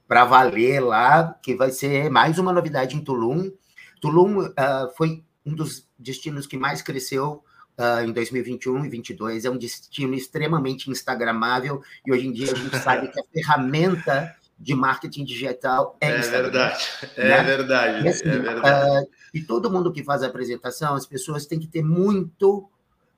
para 0.09 0.25
valer 0.25 0.81
lá, 0.81 1.35
que 1.43 1.55
vai 1.55 1.71
ser 1.71 2.11
mais 2.11 2.39
uma 2.39 2.55
novidade 2.55 2.97
em 2.97 3.05
Tulum. 3.05 3.53
Tulum 4.01 4.47
uh, 4.47 4.55
foi 4.97 5.23
um 5.45 5.55
dos 5.55 5.87
destinos 5.99 6.47
que 6.47 6.57
mais 6.57 6.81
cresceu 6.81 7.45
uh, 7.79 8.03
em 8.03 8.13
2021 8.13 8.73
e 8.73 8.79
2022. 8.79 9.45
É 9.45 9.51
um 9.51 9.59
destino 9.59 10.15
extremamente 10.15 10.91
instagramável 10.91 11.83
e 12.07 12.11
hoje 12.11 12.29
em 12.29 12.33
dia 12.33 12.53
a 12.53 12.57
gente 12.57 12.79
sabe 12.79 13.09
que 13.09 13.21
a 13.21 13.25
ferramenta 13.31 14.35
de 14.59 14.75
marketing 14.75 15.25
digital 15.25 15.97
é, 16.01 16.11
é 16.11 16.21
verdade, 16.21 16.89
é 17.17 17.29
né? 17.29 17.43
verdade, 17.43 18.05
e, 18.05 18.09
assim, 18.09 18.29
é 18.29 18.39
verdade. 18.39 19.05
Uh, 19.05 19.11
e 19.35 19.43
todo 19.43 19.71
mundo 19.71 19.93
que 19.93 20.05
faz 20.05 20.23
a 20.23 20.27
apresentação, 20.27 20.95
as 20.95 21.07
pessoas 21.07 21.47
têm 21.47 21.59
que 21.59 21.67
ter 21.67 21.83
muito 21.83 22.69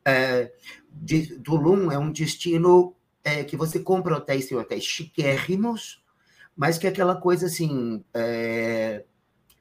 é, 0.07 0.52
de, 0.90 1.38
Tulum 1.40 1.90
é 1.90 1.99
um 1.99 2.12
destino 2.12 2.95
é, 3.25 3.43
que 3.43 3.57
você 3.57 3.81
compra 3.81 4.16
hotéis, 4.16 4.47
tem 4.47 4.57
hotéis 4.57 4.85
chiquérrimos, 4.85 6.00
mas 6.57 6.78
que 6.78 6.87
é 6.87 6.90
aquela 6.90 7.16
coisa 7.16 7.47
assim, 7.47 8.05
é, 8.14 9.05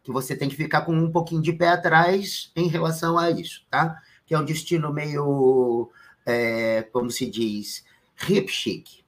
que 0.03 0.11
você 0.11 0.35
tem 0.35 0.47
que 0.47 0.55
ficar 0.55 0.81
com 0.81 0.93
um 0.93 1.11
pouquinho 1.11 1.41
de 1.41 1.51
pé 1.51 1.69
atrás 1.69 2.51
em 2.55 2.67
relação 2.67 3.17
a 3.17 3.31
isso, 3.31 3.65
tá? 3.71 3.99
Que 4.25 4.35
é 4.35 4.39
um 4.39 4.45
destino 4.45 4.93
meio, 4.93 5.91
é, 6.25 6.83
como 6.93 7.09
se 7.09 7.25
diz, 7.25 7.83
hip 8.29 8.47
chic, 8.51 9.03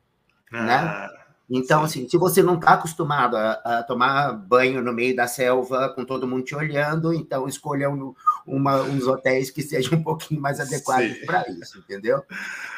né? 0.52 0.74
ah. 0.74 1.08
né? 1.12 1.27
Então, 1.50 1.84
assim, 1.84 2.08
se 2.10 2.18
você 2.18 2.44
não 2.44 2.56
está 2.56 2.74
acostumado 2.74 3.38
a, 3.38 3.51
a, 3.54 3.84
tomar 3.84 4.34
banho 4.34 4.82
no 4.82 4.92
meio 4.92 5.16
da 5.16 5.27
selva 5.27 5.89
com 5.96 6.04
todo 6.04 6.27
mundo 6.27 6.44
te 6.44 6.54
olhando, 6.54 7.13
então 7.13 7.48
escolha 7.48 7.89
um, 7.89 8.13
uma, 8.46 8.82
uns 8.82 9.08
hotéis 9.08 9.50
que 9.50 9.62
sejam 9.62 9.98
um 9.98 10.04
pouquinho 10.04 10.42
mais 10.42 10.60
adequados 10.60 11.18
para 11.20 11.50
isso, 11.50 11.80
entendeu? 11.80 12.22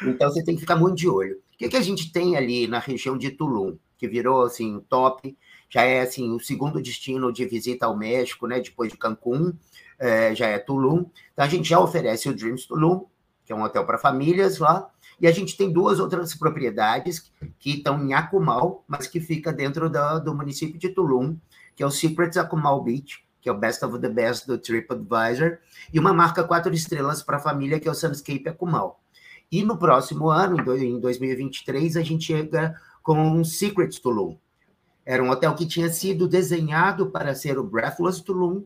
Então 0.02 0.30
você 0.30 0.44
tem 0.44 0.54
que 0.54 0.60
ficar 0.60 0.76
muito 0.76 0.96
de 0.96 1.08
olho. 1.08 1.34
O 1.54 1.58
que, 1.58 1.68
que 1.68 1.76
a 1.76 1.82
gente 1.82 2.12
tem 2.12 2.36
ali 2.36 2.68
na 2.68 2.78
região 2.78 3.18
de 3.18 3.30
Tulum, 3.30 3.76
que 3.98 4.06
virou 4.06 4.44
assim 4.44 4.80
top, 4.88 5.36
já 5.68 5.82
é 5.82 6.02
assim 6.02 6.30
o 6.30 6.38
segundo 6.38 6.80
destino 6.80 7.32
de 7.32 7.44
visita 7.46 7.86
ao 7.86 7.96
México, 7.96 8.46
né? 8.46 8.60
Depois 8.60 8.92
de 8.92 8.96
Cancún, 8.96 9.52
é, 9.98 10.32
já 10.34 10.46
é 10.46 10.58
Tulum. 10.58 11.06
Então 11.32 11.44
a 11.44 11.48
gente 11.48 11.68
já 11.68 11.80
oferece 11.80 12.28
o 12.28 12.34
Dreams 12.34 12.66
Tulum, 12.66 13.04
que 13.44 13.52
é 13.52 13.56
um 13.56 13.62
hotel 13.62 13.84
para 13.84 13.98
famílias 13.98 14.58
lá. 14.58 14.88
E 15.20 15.26
a 15.26 15.32
gente 15.32 15.56
tem 15.56 15.70
duas 15.70 16.00
outras 16.00 16.34
propriedades 16.34 17.30
que 17.60 17.72
estão 17.72 18.02
em 18.02 18.14
Akumal, 18.14 18.82
mas 18.88 19.06
que 19.06 19.20
fica 19.20 19.52
dentro 19.52 19.88
do, 19.90 20.34
município 20.34 20.78
de 20.78 20.88
Tulum, 20.88 21.36
que 21.76 21.82
é 21.82 21.86
o 21.86 21.90
Secrets 21.90 22.38
Akumal 22.38 22.82
Beach, 22.82 23.22
que 23.40 23.48
é 23.48 23.52
o 23.52 23.58
Best 23.58 23.84
of 23.84 23.98
the 24.00 24.08
Best 24.08 24.46
do 24.46 24.58
TripAdvisor, 24.58 25.58
e 25.92 25.98
uma 25.98 26.12
marca 26.12 26.42
quatro 26.42 26.72
estrelas 26.72 27.22
para 27.22 27.36
a 27.36 27.40
família, 27.40 27.78
que 27.78 27.86
é 27.86 27.90
o 27.90 27.94
Sunscape 27.94 28.48
Akumal. 28.48 29.02
E 29.52 29.62
no 29.62 29.76
próximo 29.76 30.30
ano, 30.30 30.58
em 30.76 30.98
2023, 30.98 31.96
a 31.96 32.02
gente 32.02 32.24
chega 32.24 32.74
com 33.02 33.20
um 33.20 33.44
Secrets 33.44 33.98
Tulum. 33.98 34.36
Era 35.04 35.22
um 35.22 35.30
hotel 35.30 35.54
que 35.54 35.66
tinha 35.66 35.90
sido 35.90 36.26
desenhado 36.26 37.10
para 37.10 37.34
ser 37.34 37.58
o 37.58 37.64
Breathless 37.64 38.22
Tulum, 38.22 38.64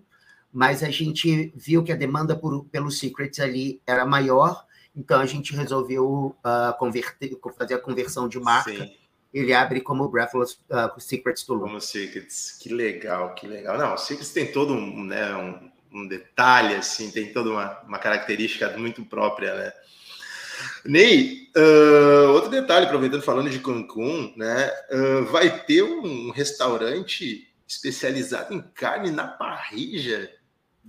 mas 0.52 0.84
a 0.84 0.90
gente 0.90 1.52
viu 1.56 1.82
que 1.82 1.90
a 1.90 1.96
demanda 1.96 2.36
por, 2.36 2.64
pelos 2.66 2.98
Secrets 2.98 3.40
ali 3.40 3.80
era 3.84 4.06
maior 4.06 4.64
então 4.96 5.20
a 5.20 5.26
gente 5.26 5.54
resolveu 5.54 6.36
uh, 6.44 6.78
converter, 6.78 7.36
fazer 7.56 7.74
a 7.74 7.78
conversão 7.78 8.28
de 8.28 8.38
marca. 8.38 8.70
Sim. 8.70 8.96
Ele 9.32 9.52
abre 9.52 9.80
como 9.80 10.08
Breathless 10.08 10.58
uh, 10.70 11.00
Secrets 11.00 11.42
Tulum. 11.42 11.62
Como 11.62 11.80
Secrets, 11.80 12.56
que 12.60 12.72
legal, 12.72 13.34
que 13.34 13.48
legal. 13.48 13.76
Não, 13.76 13.94
o 13.94 13.98
Secrets 13.98 14.32
tem 14.32 14.52
todo 14.52 14.72
um, 14.72 15.04
né, 15.04 15.34
um, 15.34 15.70
um 15.92 16.06
detalhe, 16.06 16.74
assim, 16.74 17.10
tem 17.10 17.32
toda 17.32 17.50
uma, 17.50 17.80
uma 17.80 17.98
característica 17.98 18.76
muito 18.78 19.04
própria, 19.04 19.54
né? 19.54 19.72
Ney, 20.84 21.48
uh, 21.56 22.30
outro 22.30 22.48
detalhe, 22.48 22.86
aproveitando 22.86 23.22
falando 23.22 23.50
de 23.50 23.58
Cancún, 23.58 24.32
né? 24.36 24.70
Uh, 24.92 25.24
vai 25.24 25.64
ter 25.64 25.82
um 25.82 26.30
restaurante 26.30 27.52
especializado 27.66 28.54
em 28.54 28.62
carne 28.62 29.10
na 29.10 29.26
parrilla. 29.26 30.28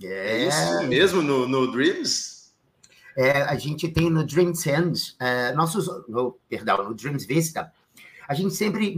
É, 0.02 0.06
é 0.06 0.48
isso 0.48 0.82
mesmo 0.86 1.20
no, 1.20 1.48
no 1.48 1.72
Dreams? 1.72 2.35
É, 3.16 3.42
a 3.42 3.56
gente 3.56 3.88
tem 3.88 4.10
no 4.10 4.24
Dreams 4.24 4.62
Hands, 4.68 5.16
é, 5.18 5.52
nossos, 5.52 5.86
no, 6.06 6.38
perdão, 6.48 6.84
no 6.84 6.94
Dreams 6.94 7.26
Vista, 7.26 7.72
a 8.28 8.34
gente 8.34 8.54
sempre 8.54 8.94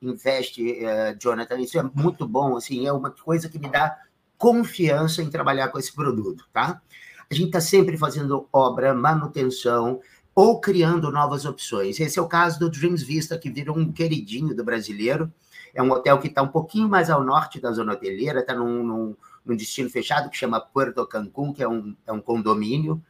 investe, 0.00 0.84
é, 0.84 1.14
Jonathan, 1.14 1.60
isso 1.60 1.78
é 1.78 1.82
muito 1.94 2.26
bom, 2.26 2.56
assim, 2.56 2.86
é 2.86 2.92
uma 2.92 3.10
coisa 3.10 3.48
que 3.48 3.58
me 3.58 3.68
dá 3.68 3.96
confiança 4.36 5.22
em 5.22 5.30
trabalhar 5.30 5.68
com 5.68 5.78
esse 5.78 5.94
produto, 5.94 6.44
tá? 6.52 6.82
A 7.30 7.34
gente 7.34 7.46
está 7.46 7.60
sempre 7.60 7.96
fazendo 7.96 8.48
obra, 8.52 8.92
manutenção 8.92 10.00
ou 10.34 10.60
criando 10.60 11.12
novas 11.12 11.44
opções. 11.44 12.00
Esse 12.00 12.18
é 12.18 12.22
o 12.22 12.26
caso 12.26 12.58
do 12.58 12.68
Dreams 12.68 13.04
Vista, 13.04 13.38
que 13.38 13.50
virou 13.50 13.78
um 13.78 13.92
queridinho 13.92 14.56
do 14.56 14.64
brasileiro. 14.64 15.32
É 15.72 15.82
um 15.82 15.90
hotel 15.90 16.18
que 16.18 16.26
está 16.26 16.42
um 16.42 16.48
pouquinho 16.48 16.88
mais 16.88 17.08
ao 17.08 17.22
norte 17.22 17.60
da 17.60 17.70
zona 17.72 17.92
hoteleira, 17.92 18.40
está 18.40 18.54
num, 18.54 18.82
num, 18.82 19.16
num, 19.46 19.56
destino 19.56 19.88
fechado 19.88 20.28
que 20.28 20.36
chama 20.36 20.60
Puerto 20.60 21.06
Cancún, 21.06 21.52
que 21.52 21.62
é 21.62 21.68
um, 21.68 21.94
é 22.06 22.12
um 22.12 22.20
condomínio 22.20 23.02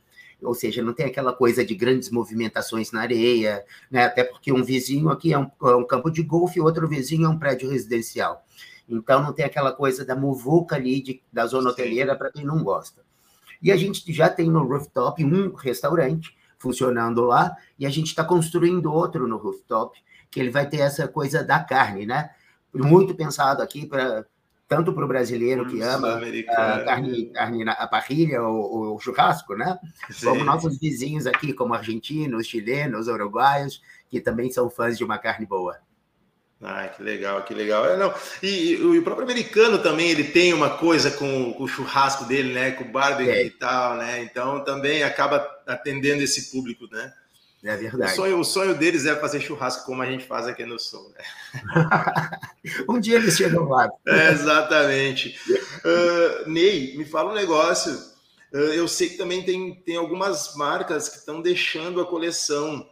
ou 0.42 0.54
seja, 0.54 0.82
não 0.82 0.92
tem 0.92 1.06
aquela 1.06 1.32
coisa 1.32 1.64
de 1.64 1.74
grandes 1.74 2.10
movimentações 2.10 2.92
na 2.92 3.00
areia, 3.02 3.64
né? 3.90 4.04
até 4.04 4.24
porque 4.24 4.52
um 4.52 4.62
vizinho 4.62 5.08
aqui 5.10 5.32
é 5.32 5.38
um, 5.38 5.50
é 5.62 5.76
um 5.76 5.86
campo 5.86 6.10
de 6.10 6.22
golfe, 6.22 6.60
outro 6.60 6.88
vizinho 6.88 7.26
é 7.26 7.28
um 7.28 7.38
prédio 7.38 7.70
residencial. 7.70 8.44
Então, 8.88 9.22
não 9.22 9.32
tem 9.32 9.44
aquela 9.44 9.72
coisa 9.72 10.04
da 10.04 10.16
muvuca 10.16 10.76
ali 10.76 11.00
de, 11.00 11.22
da 11.32 11.46
zona 11.46 11.70
hoteleira 11.70 12.16
para 12.16 12.30
quem 12.30 12.44
não 12.44 12.62
gosta. 12.62 13.02
E 13.62 13.70
a 13.70 13.76
gente 13.76 14.12
já 14.12 14.28
tem 14.28 14.50
no 14.50 14.64
rooftop 14.64 15.24
um 15.24 15.54
restaurante 15.54 16.36
funcionando 16.58 17.22
lá, 17.22 17.56
e 17.78 17.84
a 17.84 17.90
gente 17.90 18.06
está 18.06 18.24
construindo 18.24 18.92
outro 18.92 19.26
no 19.26 19.36
rooftop, 19.36 19.98
que 20.30 20.38
ele 20.38 20.50
vai 20.50 20.68
ter 20.68 20.78
essa 20.78 21.08
coisa 21.08 21.42
da 21.42 21.58
carne, 21.58 22.06
né? 22.06 22.30
Muito 22.72 23.14
pensado 23.14 23.62
aqui 23.62 23.86
para 23.86 24.24
tanto 24.72 24.94
para 24.94 25.04
o 25.04 25.08
brasileiro 25.08 25.66
que 25.66 25.82
ama 25.82 26.16
a 26.16 26.84
carne, 26.84 27.26
carne 27.26 27.64
a 27.68 27.86
parrilha 27.86 28.42
ou, 28.42 28.94
o 28.94 28.98
churrasco, 28.98 29.54
né? 29.54 29.78
Sim. 30.10 30.26
Como 30.26 30.44
nossos 30.44 30.78
vizinhos 30.78 31.26
aqui, 31.26 31.52
como 31.52 31.74
argentinos, 31.74 32.46
chilenos, 32.46 33.06
uruguaios, 33.06 33.82
que 34.08 34.18
também 34.18 34.50
são 34.50 34.70
fãs 34.70 34.96
de 34.96 35.04
uma 35.04 35.18
carne 35.18 35.44
boa. 35.44 35.76
Ah, 36.62 36.88
que 36.88 37.02
legal, 37.02 37.42
que 37.42 37.52
legal. 37.52 37.84
É, 37.84 37.98
não. 37.98 38.14
E, 38.42 38.74
e, 38.76 38.98
o 38.98 39.02
próprio 39.02 39.24
americano 39.24 39.78
também, 39.78 40.08
ele 40.08 40.24
tem 40.24 40.54
uma 40.54 40.70
coisa 40.70 41.10
com, 41.10 41.52
com 41.52 41.64
o 41.64 41.68
churrasco 41.68 42.24
dele, 42.24 42.54
né? 42.54 42.70
Com 42.70 42.84
o 42.84 42.92
barbecue 42.92 43.30
é. 43.30 43.44
e 43.44 43.50
tal, 43.50 43.96
né? 43.96 44.22
Então 44.22 44.64
também 44.64 45.02
acaba 45.02 45.46
atendendo 45.66 46.22
esse 46.22 46.50
público, 46.50 46.86
né? 46.90 47.12
É 47.64 47.76
verdade. 47.76 48.12
O 48.12 48.16
sonho, 48.16 48.40
o 48.40 48.44
sonho 48.44 48.74
deles 48.74 49.06
é 49.06 49.14
fazer 49.14 49.40
churrasco 49.40 49.86
como 49.86 50.02
a 50.02 50.06
gente 50.06 50.24
faz 50.24 50.48
aqui 50.48 50.64
no 50.64 50.78
Sul. 50.80 51.12
Né? 51.14 51.24
um 52.88 52.98
dia 52.98 53.16
eles 53.16 53.36
chegam 53.36 53.68
lá. 53.68 53.88
É, 54.06 54.32
exatamente. 54.32 55.38
Uh, 55.84 56.50
Ney, 56.50 56.96
me 56.96 57.04
fala 57.04 57.30
um 57.30 57.34
negócio. 57.34 57.92
Uh, 58.52 58.72
eu 58.74 58.88
sei 58.88 59.10
que 59.10 59.16
também 59.16 59.44
tem, 59.44 59.76
tem 59.76 59.96
algumas 59.96 60.56
marcas 60.56 61.08
que 61.08 61.18
estão 61.18 61.40
deixando 61.40 62.00
a 62.00 62.06
coleção. 62.06 62.84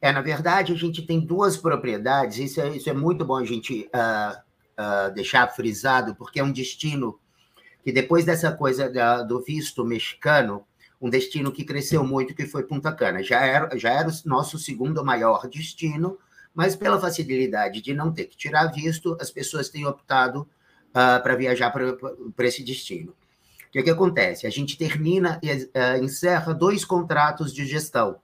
É, 0.00 0.10
na 0.10 0.20
verdade, 0.20 0.72
a 0.72 0.76
gente 0.76 1.06
tem 1.06 1.20
duas 1.20 1.56
propriedades. 1.56 2.38
Isso 2.38 2.60
é, 2.60 2.68
isso 2.76 2.90
é 2.90 2.92
muito 2.92 3.24
bom 3.24 3.36
a 3.36 3.44
gente 3.44 3.88
uh, 3.94 5.14
deixar 5.14 5.46
frisado, 5.54 6.16
porque 6.16 6.40
é 6.40 6.44
um 6.44 6.50
destino 6.50 7.16
que 7.84 7.92
depois 7.92 8.24
dessa 8.24 8.50
coisa 8.50 8.90
da, 8.90 9.22
do 9.22 9.40
visto 9.40 9.84
mexicano, 9.84 10.64
um 11.02 11.10
destino 11.10 11.50
que 11.50 11.64
cresceu 11.64 12.04
muito, 12.04 12.32
que 12.32 12.46
foi 12.46 12.62
Punta 12.62 12.92
Cana. 12.92 13.24
Já 13.24 13.40
era, 13.40 13.76
já 13.76 13.90
era 13.90 14.08
o 14.08 14.12
nosso 14.24 14.56
segundo 14.56 15.04
maior 15.04 15.48
destino, 15.48 16.16
mas 16.54 16.76
pela 16.76 17.00
facilidade 17.00 17.82
de 17.82 17.92
não 17.92 18.12
ter 18.12 18.26
que 18.26 18.36
tirar 18.36 18.66
visto, 18.68 19.16
as 19.20 19.28
pessoas 19.28 19.68
têm 19.68 19.84
optado 19.84 20.42
uh, 20.90 21.20
para 21.20 21.34
viajar 21.34 21.72
para 21.72 22.46
esse 22.46 22.62
destino. 22.62 23.10
O 23.10 23.72
que, 23.72 23.82
que 23.82 23.90
acontece? 23.90 24.46
A 24.46 24.50
gente 24.50 24.78
termina 24.78 25.40
e 25.42 25.50
uh, 25.50 26.04
encerra 26.04 26.54
dois 26.54 26.84
contratos 26.84 27.52
de 27.52 27.66
gestão, 27.66 28.20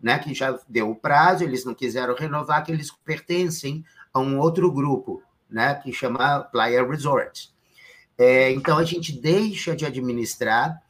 né, 0.00 0.20
que 0.20 0.32
já 0.32 0.56
deu 0.68 0.90
o 0.90 0.94
prazo, 0.94 1.42
eles 1.42 1.64
não 1.64 1.74
quiseram 1.74 2.14
renovar, 2.14 2.64
que 2.64 2.70
eles 2.70 2.92
pertencem 3.04 3.84
a 4.14 4.20
um 4.20 4.38
outro 4.38 4.70
grupo, 4.70 5.20
né, 5.50 5.74
que 5.74 5.92
chama 5.92 6.44
Playa 6.44 6.86
Resorts. 6.86 7.52
É, 8.16 8.52
então, 8.52 8.78
a 8.78 8.84
gente 8.84 9.12
deixa 9.20 9.74
de 9.74 9.84
administrar 9.84 10.80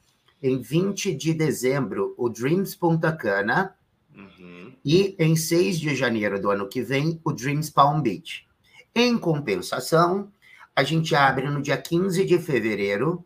em 0.43 0.61
20 0.61 1.15
de 1.15 1.35
dezembro, 1.35 2.15
o 2.17 2.29
Dreams 2.29 2.75
Punta 2.75 3.13
Cana, 3.13 3.75
uhum. 4.15 4.73
e 4.85 5.17
em 5.19 5.35
6 5.35 5.79
de 5.79 5.95
janeiro 5.95 6.41
do 6.41 6.51
ano 6.51 6.69
que 6.69 6.83
vem, 6.83 7.21
o 7.25 7.33
Dreams 7.33 7.71
Palm 7.71 8.01
Beach. 8.01 8.47
Em 8.95 9.19
compensação, 9.19 10.33
a 10.75 10.83
gente 10.83 11.15
abre 11.15 11.51
no 11.51 11.61
dia 11.61 11.77
15 11.77 12.25
de 12.25 12.39
fevereiro 12.39 13.25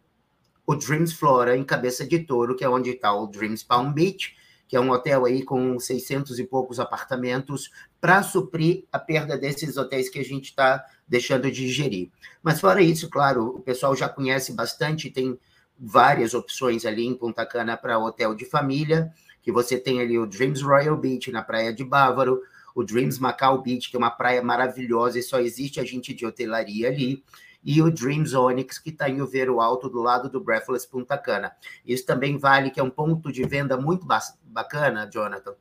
o 0.67 0.75
Dreams 0.75 1.13
Flora, 1.13 1.57
em 1.57 1.65
Cabeça 1.65 2.07
de 2.07 2.21
Touro, 2.21 2.57
que 2.57 2.65
é 2.65 2.69
onde 2.69 2.91
está 2.91 3.13
o 3.13 3.27
Dreams 3.27 3.65
Palm 3.65 3.93
Beach, 3.93 4.35
que 4.69 4.77
é 4.77 4.81
um 4.81 4.91
hotel 4.91 5.27
aí 5.27 5.43
com 5.43 5.79
600 5.79 6.39
e 6.39 6.45
poucos 6.45 6.81
apartamentos, 6.81 7.71
para 8.01 8.23
suprir 8.23 8.85
a 8.91 8.99
perda 8.99 9.37
desses 9.37 9.77
hotéis 9.77 10.09
que 10.09 10.19
a 10.19 10.25
gente 10.25 10.47
está 10.47 10.83
deixando 11.07 11.51
de 11.51 11.69
gerir. 11.69 12.11
Mas 12.43 12.61
fora 12.61 12.81
isso, 12.81 13.11
claro, 13.11 13.49
o 13.49 13.61
pessoal 13.61 13.95
já 13.95 14.09
conhece 14.09 14.53
bastante, 14.55 15.11
tem 15.11 15.39
várias 15.79 16.35
opções 16.35 16.85
ali 16.85 17.07
em 17.07 17.15
Punta 17.15 17.45
Cana 17.45 17.77
para 17.77 17.99
hotel 17.99 18.35
de 18.35 18.45
família. 18.45 19.13
que 19.43 19.51
você 19.51 19.77
tem 19.77 20.01
ali 20.01 20.19
o 20.19 20.27
Dreams 20.27 20.63
Royal 20.63 20.97
Beach 20.97 21.31
na 21.33 21.43
praia 21.43 21.73
de 21.75 21.85
Bávaro, 21.85 22.41
o 22.75 22.85
Dreams 22.85 23.19
Macau 23.19 23.61
Beach, 23.61 23.91
que 23.91 23.97
é 23.97 23.99
uma 23.99 24.11
praia 24.11 24.41
maravilhosa 24.41 25.19
e 25.19 25.23
só 25.23 25.41
existe 25.41 25.81
agente 25.81 26.15
de 26.15 26.25
hotelaria 26.25 26.89
ali, 26.89 27.23
e 27.65 27.81
o 27.83 27.91
Dreams 27.91 28.35
Onyx, 28.35 28.79
que 28.79 28.91
está 28.91 29.09
em 29.09 29.21
Uveiro 29.21 29.61
Alto, 29.61 29.89
do 29.89 30.01
lado 30.01 30.29
do 30.29 30.41
Breathless 30.41 30.87
Punta 30.87 31.17
Cana. 31.19 31.53
Isso 31.85 32.05
também 32.07 32.39
vale, 32.39 32.71
que 32.71 32.81
é 32.81 32.83
um 32.83 32.91
ponto 32.91 33.31
de 33.33 33.45
venda 33.45 33.77
muito 33.77 34.07
bacana, 34.45 35.09
Jonathan. 35.13 35.55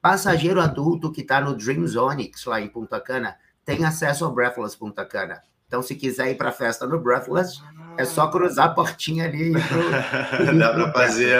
Passageiro 0.00 0.60
adulto 0.60 1.12
que 1.12 1.20
está 1.20 1.40
no 1.40 1.54
Dreams 1.54 1.96
Onyx, 1.96 2.44
lá 2.44 2.60
em 2.60 2.68
Punta 2.68 3.00
Cana, 3.00 3.36
tem 3.64 3.84
acesso 3.84 4.24
ao 4.24 4.32
Breathless 4.32 4.76
Punta 4.76 5.04
Cana. 5.04 5.42
Então, 5.66 5.82
se 5.82 5.94
quiser 5.94 6.30
ir 6.30 6.36
para 6.36 6.48
a 6.48 6.52
festa 6.52 6.86
no 6.86 6.98
Breathless, 6.98 7.60
é 7.98 8.04
só 8.04 8.28
cruzar 8.28 8.66
a 8.66 8.70
portinha 8.70 9.24
ali. 9.24 9.52
Pro... 9.52 10.54
Dá 10.56 10.72
para 10.72 10.92
fazer. 10.92 11.36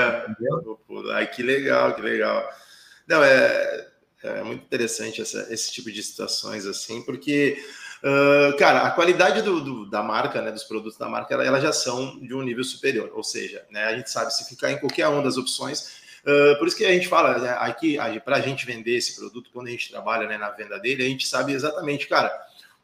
Ai, 1.14 1.26
que 1.28 1.42
legal, 1.42 1.94
que 1.94 2.02
legal. 2.02 2.48
Não, 3.06 3.22
é, 3.22 3.86
é 4.24 4.42
muito 4.42 4.64
interessante 4.64 5.22
essa, 5.22 5.46
esse 5.50 5.72
tipo 5.72 5.90
de 5.90 6.02
situações 6.02 6.66
assim, 6.66 7.00
porque, 7.02 7.62
uh, 8.02 8.56
cara, 8.58 8.82
a 8.82 8.90
qualidade 8.90 9.40
do, 9.40 9.60
do, 9.60 9.90
da 9.90 10.02
marca, 10.02 10.42
né, 10.42 10.50
dos 10.50 10.64
produtos 10.64 10.98
da 10.98 11.08
marca, 11.08 11.32
ela, 11.32 11.44
elas 11.44 11.62
já 11.62 11.72
são 11.72 12.18
de 12.18 12.34
um 12.34 12.42
nível 12.42 12.64
superior. 12.64 13.10
Ou 13.14 13.22
seja, 13.22 13.64
né, 13.70 13.84
a 13.84 13.96
gente 13.96 14.10
sabe 14.10 14.34
se 14.34 14.48
ficar 14.48 14.72
em 14.72 14.78
qualquer 14.78 15.06
uma 15.06 15.22
das 15.22 15.36
opções. 15.36 16.08
Uh, 16.24 16.58
por 16.58 16.66
isso 16.66 16.76
que 16.76 16.84
a 16.84 16.92
gente 16.92 17.06
fala 17.06 17.38
né, 17.38 17.56
aqui, 17.60 17.96
para 18.24 18.36
a 18.36 18.40
gente 18.40 18.66
vender 18.66 18.96
esse 18.96 19.14
produto, 19.14 19.48
quando 19.52 19.68
a 19.68 19.70
gente 19.70 19.90
trabalha 19.90 20.26
né, 20.26 20.36
na 20.36 20.50
venda 20.50 20.78
dele, 20.78 21.04
a 21.04 21.08
gente 21.08 21.26
sabe 21.26 21.52
exatamente, 21.52 22.08
cara, 22.08 22.30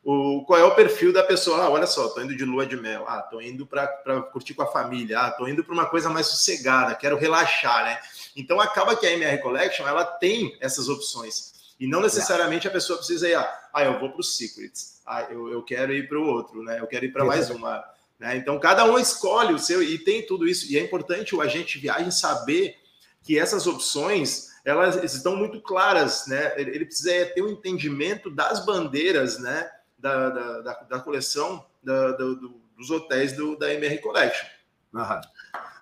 o, 0.05 0.45
qual 0.45 0.61
é 0.61 0.65
o 0.65 0.75
perfil 0.75 1.13
da 1.13 1.23
pessoa. 1.23 1.63
Ah, 1.63 1.71
olha 1.71 1.87
só, 1.87 2.09
tô 2.09 2.21
indo 2.21 2.37
de 2.37 2.45
lua 2.45 2.67
de 2.67 2.77
mel, 2.77 3.05
ah, 3.09 3.23
tô 3.23 3.41
indo 3.41 3.67
para 3.67 3.87
curtir 4.33 4.53
com 4.53 4.63
a 4.63 4.67
família, 4.67 5.19
ah, 5.19 5.31
tô 5.31 5.49
indo 5.49 5.65
para 5.65 5.73
uma 5.73 5.87
coisa 5.87 6.11
mais 6.11 6.27
sossegada, 6.27 6.95
quero 6.95 7.17
relaxar, 7.17 7.85
né? 7.85 7.99
Então 8.37 8.61
acaba 8.61 8.95
que 8.95 9.07
a 9.07 9.13
MR 9.13 9.41
Collection 9.41 9.89
ela 9.89 10.05
tem 10.05 10.57
essas 10.61 10.89
opções. 10.89 11.55
E 11.81 11.87
não 11.87 12.01
necessariamente 12.03 12.69
a 12.69 12.71
pessoa 12.71 12.99
precisa 12.99 13.29
ir, 13.29 13.35
ah, 13.35 13.69
ah 13.73 13.85
eu 13.85 13.99
vou 13.99 14.11
para 14.11 14.21
o 14.21 14.25
Secrets, 14.25 15.01
ah, 15.07 15.23
eu, 15.31 15.49
eu 15.49 15.63
quero 15.63 15.93
ir 15.93 16.07
para 16.07 16.19
o 16.19 16.27
outro, 16.27 16.63
né? 16.63 16.79
Eu 16.79 16.87
quero 16.87 17.07
ir 17.07 17.13
para 17.13 17.25
mais 17.25 17.49
uma. 17.49 17.83
Né? 18.19 18.37
Então 18.37 18.61
cada 18.61 18.85
um 18.85 18.99
escolhe 18.99 19.55
o 19.55 19.59
seu 19.59 19.83
e 19.83 19.99
tem 19.99 20.25
tudo 20.27 20.47
isso. 20.47 20.71
E 20.71 20.77
é 20.77 20.83
importante 20.83 21.35
o 21.35 21.41
agente 21.41 21.75
de 21.75 21.81
viagem 21.81 22.11
saber 22.11 22.77
que 23.23 23.39
essas 23.39 23.67
opções 23.67 24.53
elas 24.65 25.03
estão 25.03 25.37
muito 25.37 25.61
claras, 25.61 26.27
né? 26.27 26.55
Ele 26.57 26.87
precisa 26.87 27.11
ter 27.27 27.43
um 27.43 27.51
entendimento 27.51 28.31
das 28.31 28.65
bandeiras, 28.65 29.39
né? 29.39 29.71
Da, 30.05 30.29
da, 30.29 30.61
da, 30.61 30.73
da 30.83 31.01
coleção 31.01 31.65
da, 31.83 32.13
do, 32.13 32.61
dos 32.77 32.91
hotéis 32.91 33.33
do, 33.33 33.57
da 33.57 33.73
MR 33.73 33.97
Collection. 34.03 34.47
Uhum. 34.93 35.21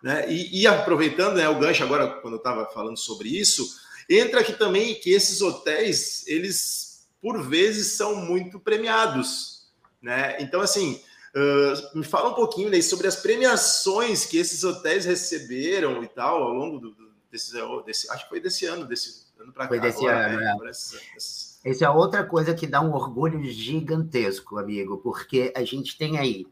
Né? 0.00 0.30
E, 0.30 0.62
e, 0.62 0.66
aproveitando 0.68 1.34
né, 1.34 1.48
o 1.48 1.58
gancho 1.58 1.82
agora, 1.82 2.06
quando 2.20 2.34
eu 2.34 2.38
estava 2.38 2.66
falando 2.66 2.96
sobre 2.96 3.28
isso, 3.28 3.80
entra 4.08 4.38
aqui 4.38 4.52
também 4.52 4.94
que 4.94 5.10
esses 5.10 5.42
hotéis, 5.42 6.24
eles 6.28 7.08
por 7.20 7.42
vezes 7.42 7.94
são 7.96 8.14
muito 8.14 8.60
premiados. 8.60 9.66
Né? 10.00 10.36
Então, 10.38 10.60
assim, 10.60 11.02
uh, 11.34 11.98
me 11.98 12.04
fala 12.04 12.30
um 12.30 12.34
pouquinho 12.34 12.70
né, 12.70 12.80
sobre 12.80 13.08
as 13.08 13.16
premiações 13.16 14.24
que 14.24 14.38
esses 14.38 14.62
hotéis 14.62 15.04
receberam 15.04 16.04
e 16.04 16.06
tal 16.06 16.44
ao 16.44 16.52
longo 16.52 16.78
do, 16.78 16.96
desse, 17.28 17.52
desse, 17.84 18.08
acho 18.08 18.22
que 18.22 18.28
foi 18.28 18.40
desse 18.40 18.66
ano, 18.66 18.84
desse 18.84 19.26
ano 19.40 19.52
para 19.52 19.64
cá. 19.64 19.68
Foi 19.68 19.80
desse 19.80 19.98
agora, 19.98 20.26
ano, 20.28 20.38
né? 20.38 20.70
é. 20.70 21.51
Essa 21.64 21.84
é 21.84 21.90
outra 21.90 22.24
coisa 22.24 22.54
que 22.54 22.66
dá 22.66 22.80
um 22.80 22.92
orgulho 22.92 23.42
gigantesco, 23.44 24.58
amigo, 24.58 24.98
porque 24.98 25.52
a 25.56 25.62
gente 25.64 25.96
tem 25.96 26.18
aí 26.18 26.46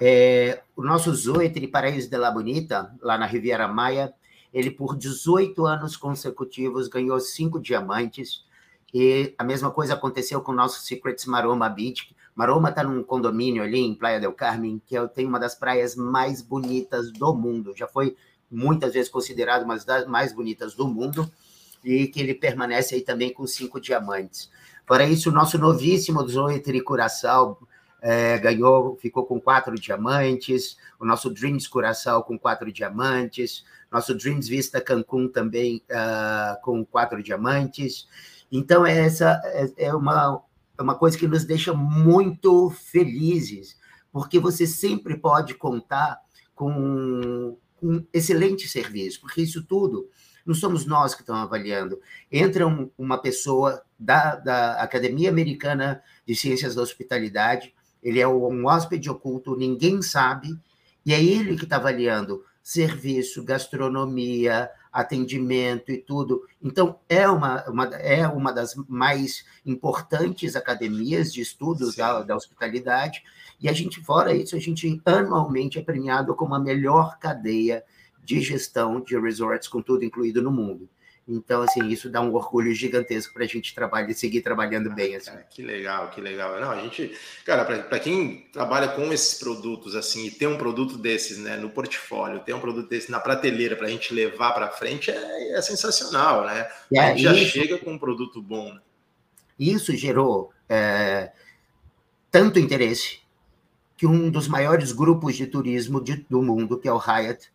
é, 0.00 0.62
o 0.76 0.82
nosso 0.82 1.14
Zoe 1.14 1.48
Paraíso 1.68 2.10
de 2.10 2.16
la 2.16 2.30
Bonita, 2.30 2.94
lá 3.00 3.16
na 3.16 3.26
Riviera 3.26 3.68
Maia, 3.68 4.12
ele 4.52 4.70
por 4.70 4.96
18 4.96 5.64
anos 5.66 5.96
consecutivos 5.96 6.88
ganhou 6.88 7.18
cinco 7.20 7.60
diamantes. 7.60 8.44
E 8.92 9.34
a 9.36 9.42
mesma 9.42 9.70
coisa 9.70 9.94
aconteceu 9.94 10.40
com 10.40 10.52
o 10.52 10.54
nosso 10.54 10.80
Secrets 10.82 11.26
Maroma 11.26 11.68
Beach. 11.68 12.14
Maroma 12.34 12.68
está 12.68 12.84
num 12.84 13.02
condomínio 13.02 13.62
ali 13.62 13.80
em 13.80 13.94
Praia 13.94 14.20
del 14.20 14.32
Carmen, 14.32 14.80
que 14.84 14.96
é, 14.96 15.06
tem 15.08 15.26
uma 15.26 15.40
das 15.40 15.54
praias 15.54 15.96
mais 15.96 16.40
bonitas 16.42 17.12
do 17.12 17.34
mundo. 17.34 17.72
Já 17.76 17.88
foi 17.88 18.16
muitas 18.50 18.92
vezes 18.92 19.10
considerado 19.10 19.64
uma 19.64 19.76
das 19.76 20.06
mais 20.06 20.32
bonitas 20.32 20.74
do 20.74 20.86
mundo 20.86 21.28
e 21.84 22.06
que 22.08 22.20
ele 22.20 22.34
permanece 22.34 22.94
aí 22.94 23.02
também 23.02 23.32
com 23.32 23.46
cinco 23.46 23.80
diamantes. 23.80 24.50
Para 24.86 25.06
isso, 25.06 25.30
o 25.30 25.32
nosso 25.32 25.58
novíssimo 25.58 26.26
Zoe 26.26 26.60
Curaçao 26.82 27.58
é, 28.00 28.38
ganhou, 28.38 28.96
ficou 28.96 29.24
com 29.24 29.40
quatro 29.40 29.74
diamantes, 29.74 30.76
o 31.00 31.06
nosso 31.06 31.30
Dreams 31.30 31.66
Curaçao 31.68 32.22
com 32.22 32.38
quatro 32.38 32.70
diamantes, 32.70 33.64
nosso 33.90 34.14
Dreams 34.14 34.48
Vista 34.48 34.80
Cancún 34.80 35.28
também 35.28 35.82
uh, 35.90 36.60
com 36.62 36.84
quatro 36.84 37.22
diamantes. 37.22 38.06
Então, 38.52 38.84
essa 38.84 39.40
é, 39.44 39.86
é 39.86 39.94
uma, 39.94 40.42
é 40.76 40.82
uma 40.82 40.96
coisa 40.96 41.16
que 41.16 41.26
nos 41.26 41.44
deixa 41.44 41.72
muito 41.72 42.70
felizes, 42.70 43.78
porque 44.12 44.38
você 44.38 44.66
sempre 44.66 45.16
pode 45.16 45.54
contar 45.54 46.20
com 46.54 47.56
um 47.82 48.06
excelente 48.12 48.68
serviço, 48.68 49.20
porque 49.20 49.42
isso 49.42 49.62
tudo 49.64 50.08
não 50.44 50.54
somos 50.54 50.84
nós 50.86 51.14
que 51.14 51.22
estamos 51.22 51.42
avaliando. 51.42 52.00
Entra 52.30 52.66
um, 52.66 52.90
uma 52.98 53.18
pessoa 53.18 53.82
da, 53.98 54.36
da 54.36 54.82
Academia 54.82 55.30
Americana 55.30 56.02
de 56.26 56.34
Ciências 56.34 56.74
da 56.74 56.82
Hospitalidade, 56.82 57.74
ele 58.02 58.20
é 58.20 58.28
um 58.28 58.66
hóspede 58.66 59.08
oculto, 59.08 59.56
ninguém 59.56 60.02
sabe, 60.02 60.58
e 61.06 61.14
é 61.14 61.22
ele 61.22 61.56
que 61.56 61.64
está 61.64 61.76
avaliando 61.76 62.44
serviço, 62.62 63.42
gastronomia, 63.42 64.70
atendimento 64.92 65.90
e 65.90 65.98
tudo. 65.98 66.46
Então, 66.62 66.98
é 67.08 67.28
uma, 67.28 67.64
uma, 67.68 67.84
é 67.96 68.26
uma 68.28 68.52
das 68.52 68.74
mais 68.88 69.44
importantes 69.66 70.54
academias 70.54 71.32
de 71.32 71.40
estudos 71.40 71.96
da, 71.96 72.22
da 72.22 72.36
hospitalidade, 72.36 73.22
e 73.60 73.68
a 73.68 73.72
gente, 73.72 74.00
fora 74.02 74.34
isso, 74.34 74.54
a 74.54 74.60
gente 74.60 75.00
anualmente 75.04 75.78
é 75.78 75.82
premiado 75.82 76.34
como 76.34 76.54
a 76.54 76.60
melhor 76.60 77.18
cadeia 77.18 77.82
de 78.24 78.40
gestão 78.40 79.00
de 79.00 79.18
resorts, 79.18 79.68
com 79.68 79.82
tudo 79.82 80.04
incluído 80.04 80.40
no 80.42 80.50
mundo. 80.50 80.88
Então, 81.26 81.62
assim, 81.62 81.86
isso 81.88 82.10
dá 82.10 82.20
um 82.20 82.34
orgulho 82.34 82.74
gigantesco 82.74 83.32
para 83.32 83.44
a 83.44 83.46
gente 83.46 83.74
trabalhar 83.74 84.10
e 84.10 84.14
seguir 84.14 84.42
trabalhando 84.42 84.94
bem. 84.94 85.16
Assim. 85.16 85.30
Cara, 85.30 85.42
que 85.42 85.62
legal, 85.62 86.10
que 86.10 86.20
legal. 86.20 86.60
Não, 86.60 86.70
a 86.70 86.80
gente, 86.80 87.16
cara, 87.46 87.64
para 87.64 87.98
quem 87.98 88.46
trabalha 88.52 88.88
com 88.88 89.10
esses 89.10 89.38
produtos, 89.38 89.96
assim, 89.96 90.26
e 90.26 90.30
tem 90.30 90.46
um 90.46 90.58
produto 90.58 90.98
desses, 90.98 91.38
né, 91.38 91.56
no 91.56 91.70
portfólio, 91.70 92.40
tem 92.40 92.54
um 92.54 92.60
produto 92.60 92.90
desse 92.90 93.10
na 93.10 93.18
prateleira 93.18 93.74
para 93.74 93.86
a 93.86 93.90
gente 93.90 94.12
levar 94.12 94.52
para 94.52 94.70
frente, 94.70 95.10
é, 95.10 95.56
é, 95.56 95.62
sensacional, 95.62 96.44
né? 96.44 96.68
É, 96.92 97.00
a 97.00 97.08
gente 97.08 97.22
já 97.22 97.32
isso, 97.32 97.52
chega 97.52 97.78
com 97.78 97.92
um 97.92 97.98
produto 97.98 98.42
bom. 98.42 98.74
Né? 98.74 98.80
Isso 99.58 99.96
gerou 99.96 100.52
é, 100.68 101.32
tanto 102.30 102.58
interesse 102.58 103.20
que 103.96 104.06
um 104.06 104.28
dos 104.28 104.46
maiores 104.46 104.92
grupos 104.92 105.36
de 105.36 105.46
turismo 105.46 106.02
de, 106.02 106.16
do 106.28 106.42
mundo, 106.42 106.78
que 106.78 106.88
é 106.88 106.92
o 106.92 106.98
Hyatt, 106.98 107.53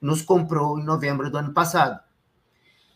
nos 0.00 0.22
comprou 0.22 0.78
em 0.78 0.84
novembro 0.84 1.30
do 1.30 1.38
ano 1.38 1.52
passado 1.52 2.00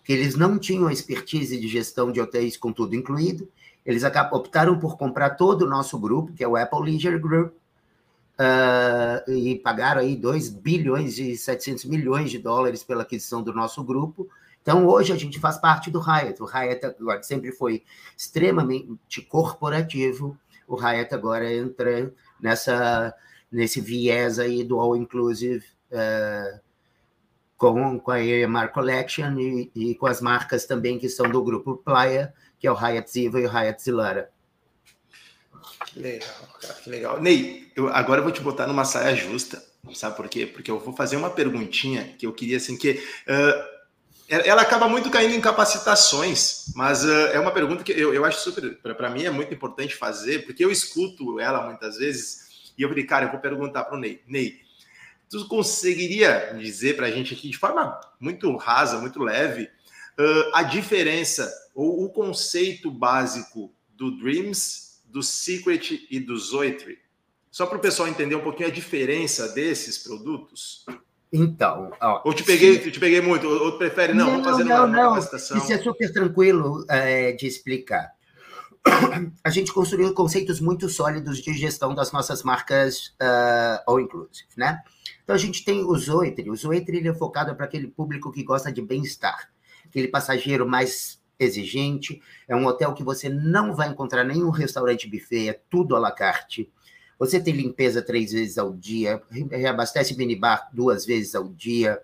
que 0.05 0.13
eles 0.13 0.35
não 0.35 0.59
tinham 0.59 0.91
expertise 0.91 1.59
de 1.59 1.69
gestão 1.69 2.11
de 2.11 2.21
hotéis 2.21 2.57
com 2.57 2.73
tudo 2.73 2.97
incluído, 2.97 3.49
eles 3.85 4.03
optaram 4.33 4.79
por 4.79 4.97
comprar 4.97 5.31
todo 5.31 5.63
o 5.63 5.69
nosso 5.69 5.99
grupo, 5.99 6.33
que 6.33 6.43
é 6.43 6.49
o 6.49 6.57
Apple 6.57 6.83
Leisure 6.83 7.19
Group, 7.19 7.53
uh, 7.53 9.31
e 9.31 9.57
pagaram 9.59 10.01
aí 10.01 10.17
2 10.17 10.49
bilhões 10.51 11.19
e 11.19 11.37
700 11.37 11.85
milhões 11.85 12.31
de 12.31 12.39
dólares 12.39 12.83
pela 12.83 13.03
aquisição 13.03 13.43
do 13.43 13.53
nosso 13.53 13.83
grupo. 13.83 14.29
Então, 14.61 14.87
hoje 14.87 15.13
a 15.13 15.17
gente 15.17 15.41
faz 15.41 15.59
parte 15.59 15.91
do 15.91 16.01
Hyatt. 16.01 16.41
O 16.41 16.47
Hyatt 16.47 16.87
agora 16.87 17.23
sempre 17.23 17.51
foi 17.51 17.83
extremamente 18.17 19.23
corporativo. 19.29 20.39
O 20.69 20.77
Hyatt 20.77 21.13
agora 21.13 21.53
entra 21.53 22.13
nessa, 22.41 23.13
nesse 23.51 23.81
viés 23.81 24.39
aí 24.39 24.63
do 24.63 24.79
all-inclusive 24.79 25.65
uh, 25.91 26.61
com, 27.63 27.97
com 28.01 28.11
a 28.11 28.21
EMR 28.21 28.73
Collection 28.73 29.39
e, 29.39 29.71
e, 29.73 29.95
com 29.95 30.07
as 30.07 30.21
marcas 30.21 30.67
também 30.67 30.99
que 30.99 31.09
são 31.09 31.31
do 31.31 31.45
grupo 31.45 31.77
Playa, 31.77 32.35
que 32.59 32.67
é 32.67 32.73
o 32.73 32.75
Hyatt 32.75 33.09
Ziva 33.09 33.41
e 33.41 33.47
o 33.47 33.49
Hyatt 33.49 33.81
Zilara. 33.81 34.31
Que 35.87 36.01
legal, 36.01 36.29
cara, 36.61 36.75
que 36.75 36.91
legal. 36.91 37.23
Ney, 37.23 37.71
eu, 37.77 37.87
agora 37.87 38.19
eu 38.19 38.25
vou 38.25 38.33
te 38.33 38.41
botar 38.41 38.67
numa 38.67 38.85
saia 38.85 39.15
justa, 39.15 39.63
sabe 39.95 40.17
por 40.17 40.29
quê? 40.29 40.45
Porque 40.45 40.73
eu 40.73 40.81
vou 40.81 40.93
fazer 40.93 41.17
uma 41.17 41.31
perguntinha 41.31 42.03
que 42.19 42.27
eu 42.27 42.33
queria, 42.33 42.57
assim, 42.57 42.77
que... 42.77 43.01
Uh, 43.29 43.73
ela 44.29 44.63
acaba 44.63 44.89
muito 44.89 45.11
caindo 45.11 45.35
em 45.35 45.41
capacitações, 45.41 46.73
mas 46.75 47.05
uh, 47.05 47.29
é 47.33 47.39
uma 47.39 47.53
pergunta 47.53 47.85
que 47.85 47.93
eu, 47.93 48.13
eu 48.13 48.25
acho 48.25 48.41
super, 48.41 48.77
para 48.97 49.11
mim 49.11 49.25
é 49.25 49.31
muito 49.31 49.55
importante 49.55 49.95
fazer, 49.95 50.47
porque 50.47 50.65
eu 50.65 50.71
escuto 50.73 51.39
ela 51.39 51.67
muitas 51.67 51.99
vezes 51.99 52.73
e 52.77 52.83
eu 52.83 52.89
falei, 52.89 53.05
cara, 53.05 53.27
eu 53.27 53.31
vou 53.31 53.39
perguntar 53.39 53.85
para 53.85 53.97
o 53.97 54.01
Ney. 54.01 54.21
Ney, 54.27 54.63
Tu 55.33 55.49
conseguiria 55.49 56.55
dizer 56.61 56.95
para 56.95 57.07
a 57.07 57.11
gente 57.11 57.33
aqui, 57.33 57.49
de 57.49 57.57
forma 57.57 57.99
muito 58.21 58.55
rasa, 58.55 58.99
muito 58.99 59.19
leve, 59.19 59.63
uh, 59.63 60.51
a 60.53 60.63
diferença 60.63 61.51
ou 61.75 62.05
o 62.05 62.11
conceito 62.11 62.91
básico 62.91 63.73
do 63.97 64.11
Dreams, 64.19 65.01
do 65.07 65.23
Secret 65.23 66.07
e 66.11 66.21
do 66.21 66.37
Zoetry? 66.37 66.99
Só 67.51 67.65
para 67.65 67.79
o 67.79 67.81
pessoal 67.81 68.09
entender 68.09 68.35
um 68.35 68.43
pouquinho 68.43 68.69
a 68.69 68.73
diferença 68.73 69.49
desses 69.49 69.97
produtos. 69.97 70.85
Então, 71.33 71.91
ó, 71.99 72.21
ou 72.27 72.35
te 72.35 72.45
peguei, 72.45 72.79
te 72.79 73.01
peguei 73.01 73.23
muito, 73.23 73.49
ou, 73.49 73.69
ou 73.69 73.79
prefere 73.79 74.13
não, 74.13 74.37
não 74.37 74.45
fazer 74.45 74.65
não, 74.65 74.85
uma, 74.85 74.87
não. 74.87 75.09
capacitação. 75.15 75.57
Isso 75.57 75.73
é 75.73 75.79
super 75.79 76.13
tranquilo 76.13 76.85
é, 76.91 77.33
de 77.33 77.47
explicar. 77.47 78.13
A 79.43 79.49
gente 79.49 79.73
construiu 79.73 80.13
conceitos 80.13 80.61
muito 80.61 80.91
sólidos 80.91 81.39
de 81.41 81.55
gestão 81.55 81.95
das 81.95 82.13
nossas 82.13 82.43
marcas 82.43 83.15
uh, 83.23 83.81
all 83.87 83.99
inclusive, 83.99 84.49
né? 84.59 84.83
Então 85.23 85.35
a 85.35 85.39
gente 85.39 85.65
tem 85.65 85.85
o 85.85 85.97
Zoetre. 85.97 86.51
O 86.51 86.57
Zoetre 86.57 86.97
ele 86.97 87.09
é 87.09 87.15
focado 87.15 87.55
para 87.55 87.67
aquele 87.67 87.89
público 87.89 88.33
que 88.33 88.43
gosta 88.43 88.73
de 88.73 88.83
bem-estar, 88.83 89.51
aquele 89.85 90.09
passageiro 90.09 90.69
mais 90.69 91.21
exigente. 91.39 92.21
É 92.47 92.55
um 92.55 92.67
hotel 92.67 92.95
que 92.95 93.03
você 93.03 93.29
não 93.29 93.75
vai 93.75 93.89
encontrar 93.89 94.25
nenhum 94.25 94.51
restaurante 94.51 95.09
buffet, 95.09 95.49
é 95.49 95.61
tudo 95.71 95.97
à 95.97 95.99
la 95.99 96.13
carte 96.13 96.71
você 97.23 97.39
tem 97.39 97.55
limpeza 97.55 98.03
três 98.03 98.33
vezes 98.33 98.59
ao 98.59 98.73
dia, 98.73 99.23
reabastece 99.49 100.17
minibar 100.17 100.69
duas 100.73 101.07
vezes 101.07 101.37
ao 101.37 101.47
dia, 101.47 102.01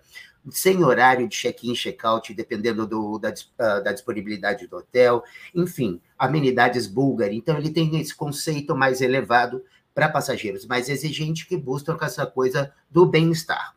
sem 0.49 0.85
horário 0.85 1.27
de 1.27 1.35
check-in, 1.35 1.75
check-out, 1.75 2.33
dependendo 2.33 2.87
do, 2.87 3.19
da, 3.19 3.31
uh, 3.31 3.83
da, 3.83 3.93
disponibilidade 3.93 4.69
do 4.69 4.77
hotel, 4.77 5.25
enfim, 5.53 6.01
amenidades 6.17 6.87
búlgaras. 6.87 7.35
Então, 7.35 7.59
ele 7.59 7.71
tem 7.71 8.01
esse 8.01 8.15
conceito 8.15 8.77
mais 8.77 9.01
elevado 9.01 9.65
para 9.95 10.09
passageiros 10.09 10.67
mais 10.67 10.89
exigentes 10.89 11.45
que 11.45 11.57
buscam 11.57 11.97
essa 12.01 12.27
coisa 12.27 12.73
do 12.91 13.07
bem-estar. 13.07 13.75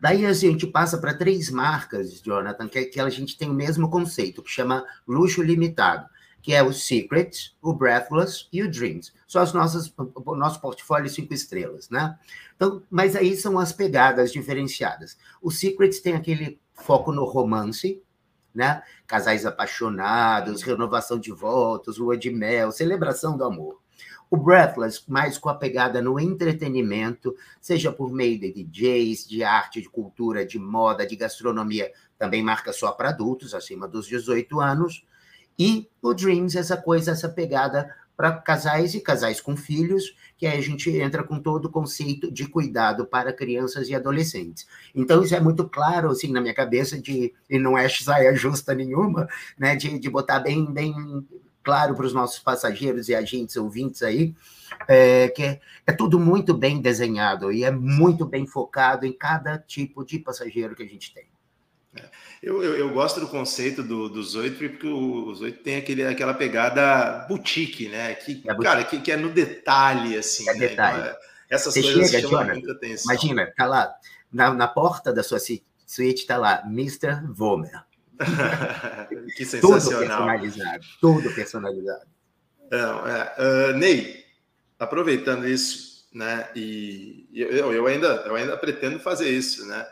Daí 0.00 0.24
a 0.24 0.32
gente 0.32 0.66
passa 0.66 0.98
para 0.98 1.14
três 1.14 1.50
marcas, 1.50 2.20
Jonathan, 2.20 2.68
que, 2.68 2.84
que 2.84 3.00
a 3.00 3.08
gente 3.08 3.36
tem 3.36 3.50
o 3.50 3.54
mesmo 3.54 3.90
conceito, 3.90 4.42
que 4.42 4.50
chama 4.50 4.84
luxo 5.06 5.42
limitado 5.42 6.08
que 6.48 6.54
é 6.54 6.62
o 6.62 6.72
Secret, 6.72 7.52
o 7.60 7.72
Breathless 7.72 8.48
e 8.52 8.62
o 8.62 8.70
Dreams. 8.70 9.12
São 9.26 9.42
as 9.42 9.52
nossas, 9.52 9.92
o 9.96 10.34
nosso 10.34 10.60
portfólio 10.60 11.08
cinco 11.08 11.34
estrelas, 11.34 11.90
né? 11.90 12.18
Então, 12.56 12.82
mas 12.90 13.14
aí 13.14 13.36
são 13.36 13.58
as 13.58 13.72
pegadas 13.72 14.32
diferenciadas. 14.32 15.18
O 15.42 15.50
Secret 15.50 16.00
tem 16.02 16.14
aquele 16.14 16.60
foco 16.72 17.12
no 17.12 17.24
romance, 17.24 18.02
né? 18.54 18.82
Casais 19.06 19.44
apaixonados, 19.44 20.62
renovação 20.62 21.18
de 21.18 21.30
votos, 21.32 21.98
lua 21.98 22.16
de 22.16 22.30
mel, 22.30 22.72
celebração 22.72 23.36
do 23.36 23.44
amor. 23.44 23.80
O 24.30 24.36
Breathless, 24.36 25.02
mais 25.08 25.38
com 25.38 25.48
a 25.48 25.54
pegada 25.54 26.02
no 26.02 26.20
entretenimento, 26.20 27.34
seja 27.60 27.90
por 27.90 28.12
meio 28.12 28.38
de 28.38 28.52
DJs, 28.52 29.26
de 29.26 29.42
arte, 29.42 29.80
de 29.80 29.88
cultura, 29.88 30.44
de 30.44 30.58
moda, 30.58 31.06
de 31.06 31.16
gastronomia, 31.16 31.90
também 32.18 32.42
marca 32.42 32.72
só 32.72 32.92
para 32.92 33.08
adultos, 33.08 33.54
acima 33.54 33.88
dos 33.88 34.06
18 34.06 34.60
anos. 34.60 35.04
E 35.58 35.88
o 36.02 36.12
Dreams, 36.12 36.56
essa 36.56 36.76
coisa, 36.76 37.12
essa 37.12 37.28
pegada 37.28 37.94
para 38.18 38.32
casais 38.32 38.94
e 38.94 39.00
casais 39.00 39.40
com 39.40 39.56
filhos, 39.56 40.12
que 40.36 40.44
aí 40.44 40.58
a 40.58 40.60
gente 40.60 40.90
entra 40.90 41.22
com 41.22 41.38
todo 41.38 41.66
o 41.66 41.70
conceito 41.70 42.32
de 42.32 42.48
cuidado 42.48 43.06
para 43.06 43.32
crianças 43.32 43.88
e 43.88 43.94
adolescentes. 43.94 44.66
Então, 44.92 45.22
isso 45.22 45.36
é 45.36 45.40
muito 45.40 45.68
claro, 45.68 46.10
assim, 46.10 46.32
na 46.32 46.40
minha 46.40 46.52
cabeça, 46.52 47.00
de, 47.00 47.32
e 47.48 47.58
não 47.60 47.78
é 47.78 47.88
saia 47.88 48.34
justa 48.34 48.74
nenhuma, 48.74 49.28
né, 49.56 49.76
de, 49.76 49.98
de 50.00 50.10
botar 50.10 50.40
bem, 50.40 50.66
bem 50.66 50.92
claro 51.68 51.94
para 51.94 52.06
os 52.06 52.14
nossos 52.14 52.38
passageiros 52.38 53.10
e 53.10 53.14
agentes 53.14 53.54
ouvintes 53.56 54.02
aí, 54.02 54.34
é, 54.88 55.28
que 55.28 55.42
é, 55.42 55.60
é, 55.86 55.92
tudo 55.92 56.18
muito 56.18 56.54
bem 56.54 56.80
desenhado 56.80 57.52
e 57.52 57.62
é 57.62 57.70
muito 57.70 58.24
bem 58.24 58.46
focado 58.46 59.04
em 59.04 59.12
cada 59.12 59.58
tipo 59.58 60.02
de 60.02 60.18
passageiro 60.18 60.74
que 60.74 60.82
a 60.82 60.86
gente 60.86 61.12
tem. 61.12 61.26
Eu, 62.42 62.62
eu, 62.62 62.74
eu, 62.74 62.90
gosto 62.90 63.20
do 63.20 63.28
conceito 63.28 63.82
do, 63.82 64.08
dos 64.08 64.34
oito, 64.34 64.56
porque 64.56 64.86
os 64.86 65.42
oito 65.42 65.62
tem 65.62 65.76
aquele, 65.76 66.06
aquela 66.06 66.32
pegada 66.32 67.26
boutique, 67.28 67.88
né? 67.88 68.14
Que, 68.14 68.42
é 68.46 68.54
cara, 68.54 68.84
que, 68.84 69.00
que, 69.00 69.12
é 69.12 69.16
no 69.16 69.28
detalhe, 69.28 70.16
assim. 70.16 70.48
É 70.48 70.54
né? 70.54 70.68
detalhe. 70.68 71.00
Então, 71.00 71.10
é, 71.10 71.18
essas 71.50 71.74
Você 71.74 71.82
coisas 71.82 72.10
chega, 72.10 72.28
chamam 72.28 72.54
muita 72.54 72.72
atenção. 72.72 73.12
Imagina, 73.12 73.52
tá 73.54 73.66
lá, 73.66 73.94
na, 74.32 74.54
na 74.54 74.68
porta 74.68 75.12
da 75.12 75.22
sua 75.22 75.38
suíte 75.84 76.26
tá 76.26 76.38
lá, 76.38 76.62
Mr. 76.66 77.26
Vomer. 77.28 77.87
que 79.36 79.44
sensacional. 79.44 79.80
Tudo 79.80 79.98
personalizado, 79.98 80.84
tudo 81.00 81.34
personalizado. 81.34 82.06
Não, 82.70 83.06
é, 83.06 83.34
uh, 83.38 83.76
Ney, 83.76 84.24
aproveitando 84.78 85.48
isso, 85.48 86.08
né? 86.12 86.48
E 86.54 87.28
eu, 87.32 87.72
eu, 87.72 87.86
ainda, 87.86 88.06
eu 88.26 88.34
ainda 88.34 88.56
pretendo 88.56 88.98
fazer 88.98 89.30
isso, 89.30 89.66
né? 89.66 89.86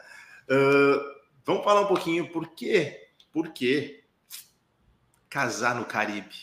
Uh, 0.50 1.16
Vamos 1.46 1.62
falar 1.62 1.82
um 1.82 1.86
pouquinho 1.86 2.28
por 2.32 2.48
quê? 2.56 3.08
Por 3.32 3.50
quê 3.52 4.02
casar 5.30 5.76
no 5.76 5.84
Caribe? 5.84 6.34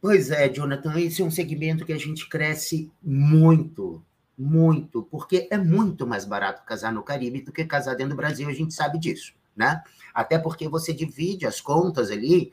Pois 0.00 0.32
é, 0.32 0.48
Jonathan, 0.48 0.98
esse 0.98 1.22
é 1.22 1.24
um 1.24 1.30
segmento 1.30 1.84
que 1.84 1.92
a 1.92 1.98
gente 1.98 2.28
cresce 2.28 2.90
muito, 3.00 4.04
muito, 4.36 5.04
porque 5.04 5.46
é 5.52 5.56
muito 5.56 6.04
mais 6.04 6.24
barato 6.24 6.64
casar 6.64 6.92
no 6.92 7.04
Caribe 7.04 7.42
do 7.42 7.52
que 7.52 7.64
casar 7.64 7.94
dentro 7.94 8.14
do 8.14 8.16
Brasil, 8.16 8.48
a 8.48 8.52
gente 8.52 8.74
sabe 8.74 8.98
disso, 8.98 9.32
né? 9.58 9.82
Até 10.14 10.38
porque 10.38 10.68
você 10.68 10.92
divide 10.92 11.46
as 11.46 11.60
contas 11.60 12.10
ali, 12.10 12.52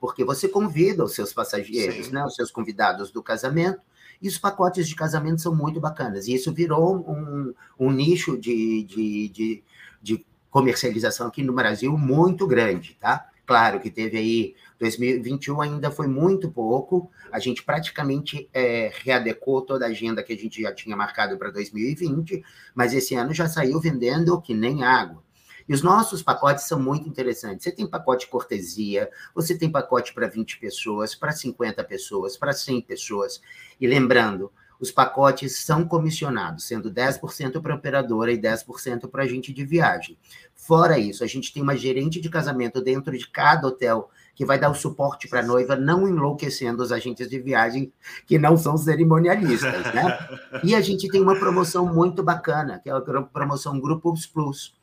porque 0.00 0.24
você 0.24 0.48
convida 0.48 1.04
os 1.04 1.14
seus 1.14 1.32
passageiros, 1.32 2.06
Sim. 2.06 2.12
né, 2.12 2.24
os 2.24 2.34
seus 2.34 2.50
convidados 2.50 3.10
do 3.10 3.22
casamento, 3.22 3.80
e 4.20 4.28
os 4.28 4.38
pacotes 4.38 4.88
de 4.88 4.96
casamento 4.96 5.42
são 5.42 5.54
muito 5.54 5.78
bacanas. 5.78 6.26
E 6.26 6.34
isso 6.34 6.52
virou 6.52 6.96
um, 6.96 7.52
um 7.78 7.90
nicho 7.90 8.38
de, 8.38 8.82
de, 8.84 9.28
de, 9.28 9.64
de 10.02 10.26
comercialização 10.50 11.26
aqui 11.26 11.42
no 11.42 11.52
Brasil 11.52 11.96
muito 11.98 12.46
grande, 12.46 12.96
tá? 12.98 13.28
Claro 13.44 13.78
que 13.78 13.90
teve 13.90 14.18
aí 14.18 14.54
2021 14.80 15.60
ainda 15.60 15.90
foi 15.90 16.08
muito 16.08 16.50
pouco. 16.50 17.10
A 17.30 17.38
gente 17.38 17.62
praticamente 17.62 18.48
é, 18.52 18.90
readecou 19.04 19.62
toda 19.62 19.86
a 19.86 19.88
agenda 19.88 20.22
que 20.22 20.32
a 20.32 20.36
gente 20.36 20.60
já 20.60 20.74
tinha 20.74 20.96
marcado 20.96 21.38
para 21.38 21.50
2020, 21.50 22.42
mas 22.74 22.92
esse 22.92 23.14
ano 23.14 23.32
já 23.32 23.48
saiu 23.48 23.78
vendendo 23.80 24.40
que 24.40 24.52
nem 24.52 24.82
água. 24.82 25.22
E 25.68 25.74
os 25.74 25.82
nossos 25.82 26.22
pacotes 26.22 26.64
são 26.64 26.80
muito 26.80 27.08
interessantes. 27.08 27.64
Você 27.64 27.72
tem 27.72 27.86
pacote 27.86 28.28
cortesia, 28.28 29.10
você 29.34 29.56
tem 29.56 29.70
pacote 29.70 30.14
para 30.14 30.28
20 30.28 30.58
pessoas, 30.58 31.14
para 31.14 31.32
50 31.32 31.82
pessoas, 31.84 32.36
para 32.36 32.52
100 32.52 32.82
pessoas. 32.82 33.40
E 33.80 33.86
lembrando, 33.86 34.52
os 34.78 34.90
pacotes 34.90 35.58
são 35.64 35.86
comissionados, 35.86 36.64
sendo 36.64 36.90
10% 36.90 37.60
para 37.60 37.72
a 37.72 37.76
operadora 37.76 38.32
e 38.32 38.38
10% 38.38 39.08
para 39.08 39.22
a 39.22 39.24
agente 39.24 39.52
de 39.52 39.64
viagem. 39.64 40.18
Fora 40.54 40.98
isso, 40.98 41.24
a 41.24 41.26
gente 41.26 41.52
tem 41.52 41.62
uma 41.62 41.76
gerente 41.76 42.20
de 42.20 42.28
casamento 42.28 42.82
dentro 42.82 43.16
de 43.16 43.26
cada 43.28 43.68
hotel 43.68 44.10
que 44.34 44.44
vai 44.44 44.58
dar 44.58 44.70
o 44.70 44.74
suporte 44.74 45.28
para 45.28 45.40
a 45.40 45.42
noiva, 45.42 45.76
não 45.76 46.06
enlouquecendo 46.06 46.82
os 46.82 46.92
agentes 46.92 47.28
de 47.28 47.38
viagem 47.38 47.90
que 48.26 48.38
não 48.38 48.56
são 48.56 48.76
cerimonialistas, 48.76 49.94
né? 49.94 50.18
E 50.62 50.74
a 50.74 50.80
gente 50.80 51.08
tem 51.08 51.22
uma 51.22 51.38
promoção 51.38 51.92
muito 51.92 52.22
bacana, 52.22 52.78
que 52.78 52.90
é 52.90 52.92
a 52.92 53.00
promoção 53.00 53.80
Grupos 53.80 54.26
Plus. 54.26 54.74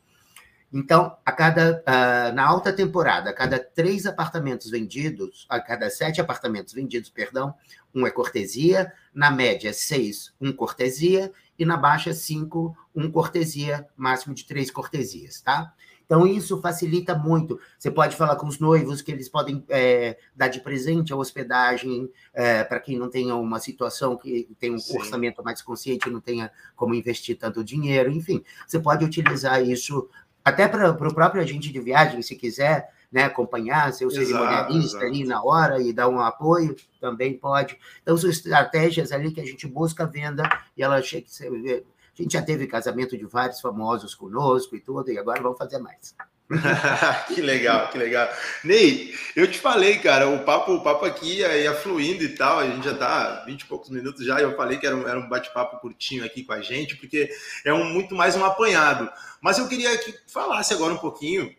Então, 0.76 1.16
a 1.24 1.30
cada 1.30 1.84
uh, 1.86 2.34
na 2.34 2.44
alta 2.44 2.72
temporada, 2.72 3.30
a 3.30 3.32
cada 3.32 3.60
três 3.60 4.06
apartamentos 4.06 4.68
vendidos, 4.72 5.46
a 5.48 5.60
cada 5.60 5.88
sete 5.88 6.20
apartamentos 6.20 6.74
vendidos, 6.74 7.08
perdão, 7.08 7.54
um 7.94 8.04
é 8.04 8.10
cortesia, 8.10 8.92
na 9.14 9.30
média 9.30 9.72
seis, 9.72 10.34
um 10.40 10.52
cortesia, 10.52 11.32
e 11.56 11.64
na 11.64 11.76
baixa 11.76 12.12
cinco, 12.12 12.76
um 12.92 13.08
cortesia, 13.08 13.86
máximo 13.96 14.34
de 14.34 14.44
três 14.44 14.68
cortesias, 14.68 15.40
tá? 15.40 15.72
Então, 16.06 16.26
isso 16.26 16.60
facilita 16.60 17.14
muito. 17.16 17.58
Você 17.78 17.90
pode 17.90 18.14
falar 18.14 18.36
com 18.36 18.46
os 18.46 18.58
noivos 18.58 19.00
que 19.00 19.10
eles 19.10 19.28
podem 19.28 19.64
é, 19.68 20.18
dar 20.36 20.48
de 20.48 20.60
presente 20.60 21.12
a 21.12 21.16
hospedagem 21.16 22.10
é, 22.34 22.62
para 22.62 22.78
quem 22.78 22.98
não 22.98 23.08
tenha 23.08 23.34
uma 23.36 23.58
situação 23.58 24.16
que 24.16 24.48
tem 24.58 24.74
um 24.74 24.78
Sim. 24.78 24.98
orçamento 24.98 25.42
mais 25.42 25.62
consciente, 25.62 26.10
não 26.10 26.20
tenha 26.20 26.50
como 26.76 26.94
investir 26.94 27.38
tanto 27.38 27.64
dinheiro. 27.64 28.10
Enfim, 28.10 28.44
você 28.66 28.78
pode 28.78 29.04
utilizar 29.04 29.62
isso 29.62 30.08
até 30.44 30.68
para 30.68 30.90
o 30.90 31.14
próprio 31.14 31.42
agente 31.42 31.72
de 31.72 31.80
viagem, 31.80 32.20
se 32.20 32.36
quiser 32.36 32.90
né, 33.10 33.24
acompanhar, 33.24 33.92
ser 33.92 34.06
o 34.06 34.10
cerimonialista 34.10 34.98
ali 34.98 35.24
na 35.24 35.42
hora 35.42 35.80
e 35.80 35.92
dar 35.92 36.08
um 36.08 36.20
apoio, 36.20 36.76
também 37.00 37.38
pode. 37.38 37.78
Então, 38.02 38.16
são 38.16 38.28
estratégias 38.28 39.12
ali 39.12 39.30
que 39.30 39.40
a 39.40 39.44
gente 39.44 39.66
busca 39.66 40.04
venda 40.04 40.42
e 40.76 40.82
ela 40.82 41.00
chega. 41.00 41.26
A 41.26 42.22
gente 42.22 42.32
já 42.32 42.42
teve 42.42 42.66
casamento 42.66 43.16
de 43.16 43.24
vários 43.24 43.60
famosos 43.60 44.14
conosco 44.14 44.76
e 44.76 44.80
tudo, 44.80 45.10
e 45.10 45.18
agora 45.18 45.42
vamos 45.42 45.58
fazer 45.58 45.78
mais. 45.78 46.14
que 47.34 47.40
legal, 47.40 47.88
que 47.88 47.96
legal. 47.96 48.28
Ney, 48.62 49.14
eu 49.34 49.50
te 49.50 49.58
falei, 49.58 49.98
cara, 49.98 50.28
o 50.28 50.44
papo, 50.44 50.74
o 50.74 50.82
papo 50.82 51.04
aqui 51.04 51.38
ia, 51.38 51.56
ia 51.56 51.74
fluindo 51.74 52.22
e 52.22 52.28
tal, 52.30 52.58
a 52.58 52.66
gente 52.66 52.84
já 52.84 52.94
tá 52.94 53.44
20 53.46 53.62
e 53.62 53.66
poucos 53.66 53.90
minutos 53.90 54.24
já, 54.26 54.38
e 54.38 54.42
eu 54.42 54.54
falei 54.54 54.78
que 54.78 54.86
era 54.86 54.94
um, 54.94 55.08
era 55.08 55.18
um 55.18 55.28
bate-papo 55.28 55.78
curtinho 55.78 56.24
aqui 56.24 56.44
com 56.44 56.52
a 56.52 56.60
gente, 56.60 56.96
porque 56.96 57.30
é 57.64 57.72
um, 57.72 57.84
muito 57.84 58.14
mais 58.14 58.36
um 58.36 58.44
apanhado. 58.44 59.10
Mas 59.40 59.58
eu 59.58 59.66
queria 59.68 59.96
que 59.96 60.14
falasse 60.26 60.74
agora 60.74 60.92
um 60.92 60.98
pouquinho, 60.98 61.54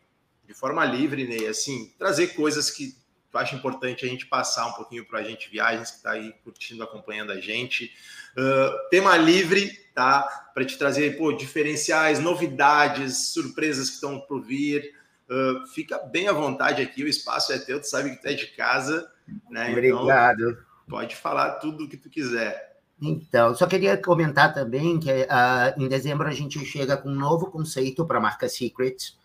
de 0.48 0.54
forma 0.54 0.86
livre, 0.86 1.28
Ney, 1.28 1.48
assim, 1.48 1.92
trazer 1.98 2.28
coisas 2.36 2.70
que 2.70 2.96
tu 3.36 3.40
acha 3.40 3.56
importante 3.56 4.06
a 4.06 4.08
gente 4.08 4.26
passar 4.26 4.66
um 4.68 4.72
pouquinho 4.72 5.06
para 5.06 5.20
a 5.20 5.24
gente, 5.24 5.50
viagens 5.50 5.92
que 5.92 5.98
está 5.98 6.12
aí 6.12 6.34
curtindo, 6.42 6.82
acompanhando 6.82 7.34
a 7.34 7.42
gente. 7.42 7.92
Uh, 8.38 8.90
tema 8.90 9.18
livre, 9.18 9.70
tá? 9.94 10.50
Para 10.54 10.64
te 10.64 10.78
trazer 10.78 11.18
pô, 11.18 11.34
diferenciais, 11.34 12.20
novidades, 12.20 13.34
surpresas 13.34 13.90
que 13.90 13.96
estão 13.96 14.22
por 14.22 14.42
vir. 14.42 14.90
Uh, 15.30 15.68
fica 15.68 15.98
bem 15.98 16.30
à 16.30 16.32
vontade 16.32 16.82
aqui, 16.82 17.04
o 17.04 17.08
espaço 17.10 17.52
é 17.52 17.60
teu, 17.60 17.82
tu 17.82 17.90
sabe 17.90 18.12
que 18.12 18.22
tu 18.22 18.28
é 18.28 18.34
de 18.34 18.48
casa, 18.48 19.12
né? 19.50 19.72
Então, 19.72 20.00
Obrigado. 20.00 20.52
Então, 20.52 20.64
pode 20.88 21.16
falar 21.16 21.56
tudo 21.56 21.84
o 21.84 21.90
que 21.90 21.98
tu 21.98 22.10
quiser. 22.10 22.78
Então, 23.02 23.54
só 23.54 23.68
queria 23.68 23.98
comentar 23.98 24.54
também 24.54 24.98
que 24.98 25.12
uh, 25.12 25.78
em 25.78 25.90
dezembro 25.90 26.26
a 26.26 26.32
gente 26.32 26.64
chega 26.64 26.96
com 26.96 27.10
um 27.10 27.16
novo 27.16 27.48
conceito 27.48 28.06
para 28.06 28.18
a 28.18 28.22
marca 28.22 28.48
Secrets. 28.48 29.18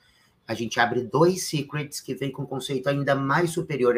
A 0.50 0.54
gente 0.54 0.80
abre 0.80 1.02
dois 1.02 1.44
Secrets 1.44 2.00
que 2.00 2.12
vem 2.12 2.32
com 2.32 2.42
um 2.42 2.44
conceito 2.44 2.88
ainda 2.88 3.14
mais 3.14 3.52
superior. 3.52 3.94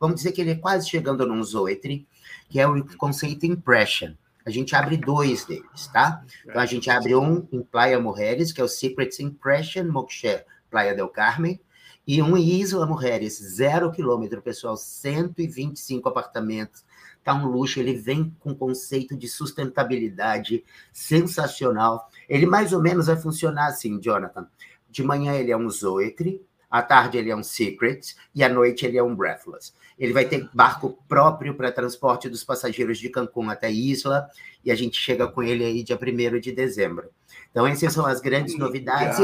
Vamos 0.00 0.16
dizer 0.16 0.32
que 0.32 0.40
ele 0.40 0.50
é 0.50 0.56
quase 0.56 0.90
chegando 0.90 1.24
num 1.24 1.40
Zoetry, 1.44 2.08
que 2.48 2.58
é 2.58 2.66
o 2.66 2.84
conceito 2.96 3.46
Impression. 3.46 4.14
A 4.44 4.50
gente 4.50 4.74
abre 4.74 4.96
dois 4.96 5.44
deles, 5.44 5.86
tá? 5.92 6.24
Então 6.44 6.60
a 6.60 6.66
gente 6.66 6.90
abre 6.90 7.14
um 7.14 7.46
em 7.52 7.62
Playa 7.62 8.00
Mujeres, 8.00 8.50
que 8.50 8.60
é 8.60 8.64
o 8.64 8.68
Secrets 8.68 9.20
Impression 9.20 9.84
Moksher 9.84 10.44
Playa 10.68 10.92
del 10.92 11.08
Carmen, 11.08 11.60
e 12.04 12.20
um 12.20 12.36
em 12.36 12.60
Isla 12.60 12.84
Mujeres, 12.84 13.38
zero 13.38 13.92
quilômetro, 13.92 14.42
pessoal, 14.42 14.76
125 14.76 16.08
apartamentos, 16.08 16.84
tá 17.22 17.32
um 17.32 17.46
luxo, 17.46 17.78
ele 17.78 17.94
vem 17.94 18.34
com 18.40 18.52
conceito 18.52 19.16
de 19.16 19.28
sustentabilidade 19.28 20.64
sensacional. 20.92 22.10
Ele 22.28 22.44
mais 22.44 22.72
ou 22.72 22.82
menos 22.82 23.06
vai 23.06 23.16
funcionar 23.16 23.68
assim, 23.68 24.00
Jonathan. 24.00 24.48
De 24.88 25.02
manhã 25.02 25.34
ele 25.34 25.50
é 25.50 25.56
um 25.56 25.68
Zoetry, 25.68 26.42
à 26.70 26.82
tarde 26.82 27.18
ele 27.18 27.30
é 27.30 27.36
um 27.36 27.42
Secret 27.42 28.00
e 28.34 28.42
à 28.42 28.48
noite 28.48 28.84
ele 28.84 28.98
é 28.98 29.02
um 29.02 29.14
Breathless. 29.14 29.72
Ele 29.98 30.12
vai 30.12 30.26
ter 30.26 30.48
barco 30.52 30.98
próprio 31.08 31.54
para 31.54 31.72
transporte 31.72 32.28
dos 32.28 32.44
passageiros 32.44 32.98
de 32.98 33.08
Cancún 33.08 33.48
até 33.48 33.70
Isla 33.70 34.28
e 34.64 34.70
a 34.70 34.74
gente 34.74 34.98
chega 34.98 35.26
com 35.26 35.42
ele 35.42 35.64
aí 35.64 35.82
dia 35.82 35.98
1 36.00 36.40
de 36.40 36.52
dezembro. 36.52 37.10
Então 37.50 37.66
essas 37.66 37.92
são 37.92 38.04
as 38.04 38.20
grandes 38.20 38.58
novidades. 38.58 39.18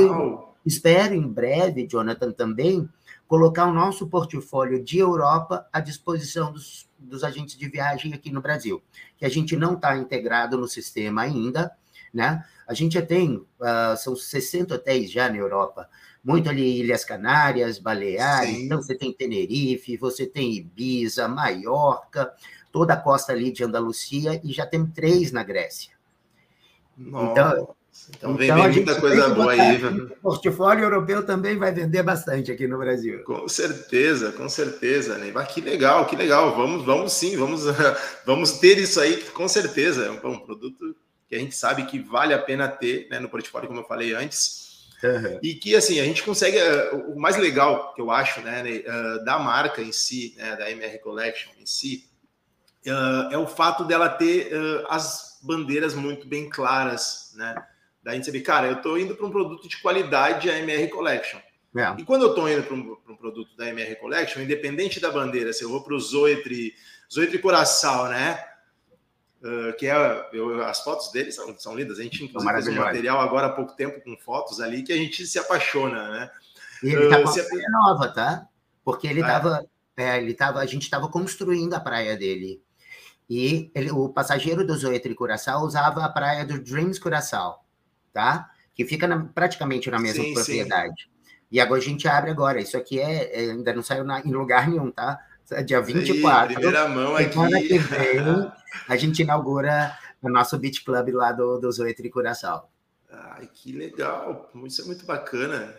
espero 0.64 1.14
em 1.14 1.26
breve, 1.26 1.86
Jonathan, 1.86 2.32
também 2.32 2.88
colocar 3.32 3.66
o 3.66 3.72
nosso 3.72 4.06
portfólio 4.08 4.82
de 4.82 4.98
Europa 4.98 5.66
à 5.72 5.80
disposição 5.80 6.52
dos, 6.52 6.86
dos 6.98 7.24
agentes 7.24 7.56
de 7.56 7.66
viagem 7.68 8.12
aqui 8.12 8.30
no 8.30 8.42
Brasil, 8.42 8.82
que 9.16 9.24
a 9.24 9.28
gente 9.28 9.56
não 9.56 9.74
está 9.74 9.96
integrado 9.96 10.58
no 10.58 10.68
sistema 10.68 11.22
ainda, 11.22 11.72
né? 12.12 12.44
A 12.72 12.74
gente 12.74 12.94
já 12.94 13.02
tem, 13.02 13.36
uh, 13.36 13.96
são 13.98 14.16
60 14.16 14.74
hotéis 14.74 15.10
já 15.10 15.28
na 15.28 15.36
Europa, 15.36 15.88
muito 16.24 16.48
ali 16.48 16.80
Ilhas 16.80 17.04
Canárias, 17.04 17.78
Baleares, 17.78 18.56
Sim. 18.56 18.64
então 18.64 18.80
você 18.80 18.94
tem 18.94 19.12
Tenerife, 19.12 19.96
você 19.98 20.26
tem 20.26 20.54
Ibiza, 20.54 21.28
Maiorca, 21.28 22.32
toda 22.72 22.94
a 22.94 22.96
costa 22.96 23.32
ali 23.32 23.52
de 23.52 23.62
Andalucia, 23.62 24.40
e 24.42 24.52
já 24.52 24.66
tem 24.66 24.86
três 24.86 25.30
na 25.32 25.42
Grécia. 25.42 25.92
Nossa. 26.96 27.32
Então, 27.32 27.74
então, 28.16 28.34
vem, 28.34 28.48
então, 28.48 28.62
vem 28.62 28.72
muita 28.72 29.00
coisa 29.00 29.28
boa 29.28 29.52
aí. 29.52 29.84
O 29.84 30.08
portfólio 30.22 30.84
europeu 30.84 31.24
também 31.24 31.58
vai 31.58 31.72
vender 31.72 32.02
bastante 32.02 32.50
aqui 32.50 32.66
no 32.66 32.78
Brasil. 32.78 33.22
Com 33.24 33.46
certeza, 33.46 34.32
com 34.32 34.48
certeza, 34.48 35.18
né? 35.18 35.30
que 35.44 35.60
legal, 35.60 36.06
que 36.06 36.16
legal. 36.16 36.56
Vamos, 36.56 36.84
vamos 36.84 37.12
sim, 37.12 37.36
vamos, 37.36 37.64
vamos 38.24 38.52
ter 38.52 38.78
isso 38.78 38.98
aí, 38.98 39.22
com 39.30 39.46
certeza. 39.46 40.06
É 40.06 40.10
um, 40.10 40.30
um, 40.30 40.38
produto 40.38 40.96
que 41.32 41.36
a 41.36 41.38
gente 41.38 41.56
sabe 41.56 41.86
que 41.86 41.98
vale 41.98 42.34
a 42.34 42.38
pena 42.38 42.68
ter 42.68 43.08
né, 43.10 43.18
no 43.18 43.26
portfólio, 43.26 43.66
como 43.66 43.80
eu 43.80 43.86
falei 43.86 44.12
antes. 44.12 44.90
Uhum. 45.02 45.38
E 45.42 45.54
que 45.54 45.74
assim, 45.74 45.98
a 45.98 46.04
gente 46.04 46.22
consegue. 46.22 46.58
Uh, 46.58 47.14
o 47.14 47.18
mais 47.18 47.38
legal 47.38 47.94
que 47.94 48.02
eu 48.02 48.10
acho, 48.10 48.42
né, 48.42 48.62
uh, 48.62 49.24
da 49.24 49.38
marca 49.38 49.80
em 49.80 49.90
si, 49.92 50.34
né, 50.36 50.54
da 50.56 50.70
MR 50.70 50.98
Collection 50.98 51.50
em 51.58 51.64
si, 51.64 52.06
uh, 52.86 53.32
é 53.32 53.38
o 53.38 53.46
fato 53.46 53.82
dela 53.84 54.10
ter 54.10 54.52
as 54.90 55.40
bandeiras 55.42 55.94
muito 55.94 56.28
bem 56.28 56.50
claras, 56.50 57.32
né? 57.34 57.54
Da 58.02 58.12
gente 58.12 58.26
saber, 58.26 58.42
cara, 58.42 58.66
eu 58.66 58.74
estou 58.74 58.98
indo 58.98 59.14
para 59.14 59.24
um 59.24 59.30
produto 59.30 59.66
de 59.66 59.80
qualidade, 59.80 60.50
a 60.50 60.58
MR 60.58 60.86
Collection. 60.88 61.40
É. 61.74 61.94
E 61.98 62.04
quando 62.04 62.22
eu 62.22 62.28
estou 62.28 62.46
indo 62.46 62.62
para 62.62 62.74
um, 62.74 62.96
um, 63.08 63.16
produto 63.16 63.56
da 63.56 63.68
MR 63.68 63.96
Collection, 63.96 64.42
independente 64.42 65.00
da 65.00 65.10
bandeira, 65.10 65.50
se 65.54 65.64
eu 65.64 65.70
vou 65.70 65.82
para 65.82 65.94
o 65.94 65.98
Zoetri, 66.00 66.74
Zoetri 67.10 67.38
Coração, 67.38 68.08
né? 68.08 68.51
Uh, 69.42 69.76
que 69.76 69.88
é 69.88 70.28
eu, 70.32 70.64
as 70.64 70.84
fotos 70.84 71.10
dele 71.10 71.32
são, 71.32 71.58
são 71.58 71.74
lindas. 71.74 71.98
A 71.98 72.02
gente 72.02 72.24
inclusive 72.24 72.52
fez 72.52 72.68
um 72.68 72.74
material 72.74 73.20
agora 73.20 73.48
há 73.48 73.50
pouco 73.50 73.74
tempo 73.74 74.00
com 74.00 74.16
fotos 74.16 74.60
ali 74.60 74.84
que 74.84 74.92
a 74.92 74.96
gente 74.96 75.26
se 75.26 75.38
apaixona, 75.38 76.10
né? 76.10 76.30
E 76.82 76.90
ele 76.90 77.08
tá 77.08 77.18
uh, 77.18 77.22
com 77.24 77.30
a 77.30 77.32
praia 77.32 77.68
nova, 77.70 78.08
tá? 78.08 78.46
Porque 78.84 79.06
ele 79.06 79.20
estava, 79.20 79.56
ah, 79.56 79.64
é? 79.96 80.04
é, 80.04 80.22
ele 80.22 80.34
tava, 80.34 80.60
a 80.60 80.66
gente 80.66 80.82
estava 80.82 81.08
construindo 81.08 81.74
a 81.74 81.80
praia 81.80 82.16
dele. 82.16 82.62
E 83.28 83.70
ele, 83.74 83.90
o 83.90 84.08
passageiro 84.08 84.64
do 84.64 84.76
Zoetri 84.76 85.14
Curaçao 85.14 85.64
usava 85.64 86.04
a 86.04 86.08
praia 86.08 86.44
do 86.44 86.60
Dreams 86.60 87.00
Curaçao 87.00 87.62
tá? 88.12 88.50
Que 88.74 88.84
fica 88.84 89.06
na, 89.06 89.24
praticamente 89.24 89.90
na 89.90 89.98
mesma 89.98 90.22
sim, 90.22 90.34
propriedade. 90.34 91.02
Sim. 91.02 91.10
E 91.50 91.60
agora 91.60 91.80
a 91.80 91.84
gente 91.84 92.06
abre 92.06 92.30
agora. 92.30 92.60
Isso 92.60 92.76
aqui 92.76 93.00
é, 93.00 93.46
é 93.46 93.50
ainda 93.50 93.72
não 93.72 93.82
saiu 93.82 94.04
na, 94.04 94.20
em 94.20 94.32
lugar 94.32 94.68
nenhum, 94.68 94.90
tá? 94.90 95.18
É 95.50 95.62
dia 95.62 95.80
24. 95.80 96.48
Aí, 96.48 96.54
primeira 96.54 96.88
mão 96.88 97.16
aqui. 97.16 97.30
Semana 97.30 97.60
que 97.60 97.78
vem, 97.78 98.52
a 98.88 98.96
gente 98.96 99.22
inaugura 99.22 99.96
o 100.20 100.28
nosso 100.28 100.58
Beach 100.58 100.84
Club 100.84 101.08
lá 101.10 101.32
do, 101.32 101.58
do 101.58 101.70
Zoetri 101.70 102.08
Curaçao. 102.08 102.70
Ai, 103.10 103.48
que 103.52 103.72
legal. 103.72 104.50
Isso 104.64 104.82
é 104.82 104.84
muito 104.84 105.04
bacana. 105.04 105.74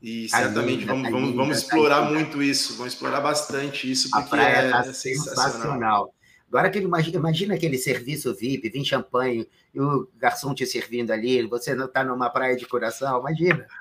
E 0.00 0.28
certamente 0.28 0.80
linda, 0.80 0.92
vamos, 0.92 1.10
vamos, 1.10 1.34
vamos 1.34 1.58
explorar 1.58 2.02
muito 2.02 2.42
isso, 2.42 2.76
vamos 2.76 2.92
explorar 2.92 3.20
bastante 3.20 3.90
isso, 3.90 4.10
porque 4.10 4.26
a 4.26 4.28
praia 4.28 4.56
é 4.56 4.70
tá 4.70 4.84
sensacional. 4.84 5.52
sensacional. 5.52 6.14
Agora 6.48 6.70
que 6.70 6.78
imagina, 6.78 7.16
imagina 7.16 7.54
aquele 7.54 7.76
serviço 7.76 8.32
VIP, 8.34 8.70
vim 8.70 8.84
champanhe 8.84 9.48
e 9.74 9.80
o 9.80 10.08
garçom 10.16 10.54
te 10.54 10.64
servindo 10.64 11.10
ali, 11.10 11.42
você 11.46 11.74
não 11.74 11.86
está 11.86 12.04
numa 12.04 12.30
praia 12.30 12.56
de 12.56 12.66
coração, 12.66 13.20
imagina. 13.20 13.66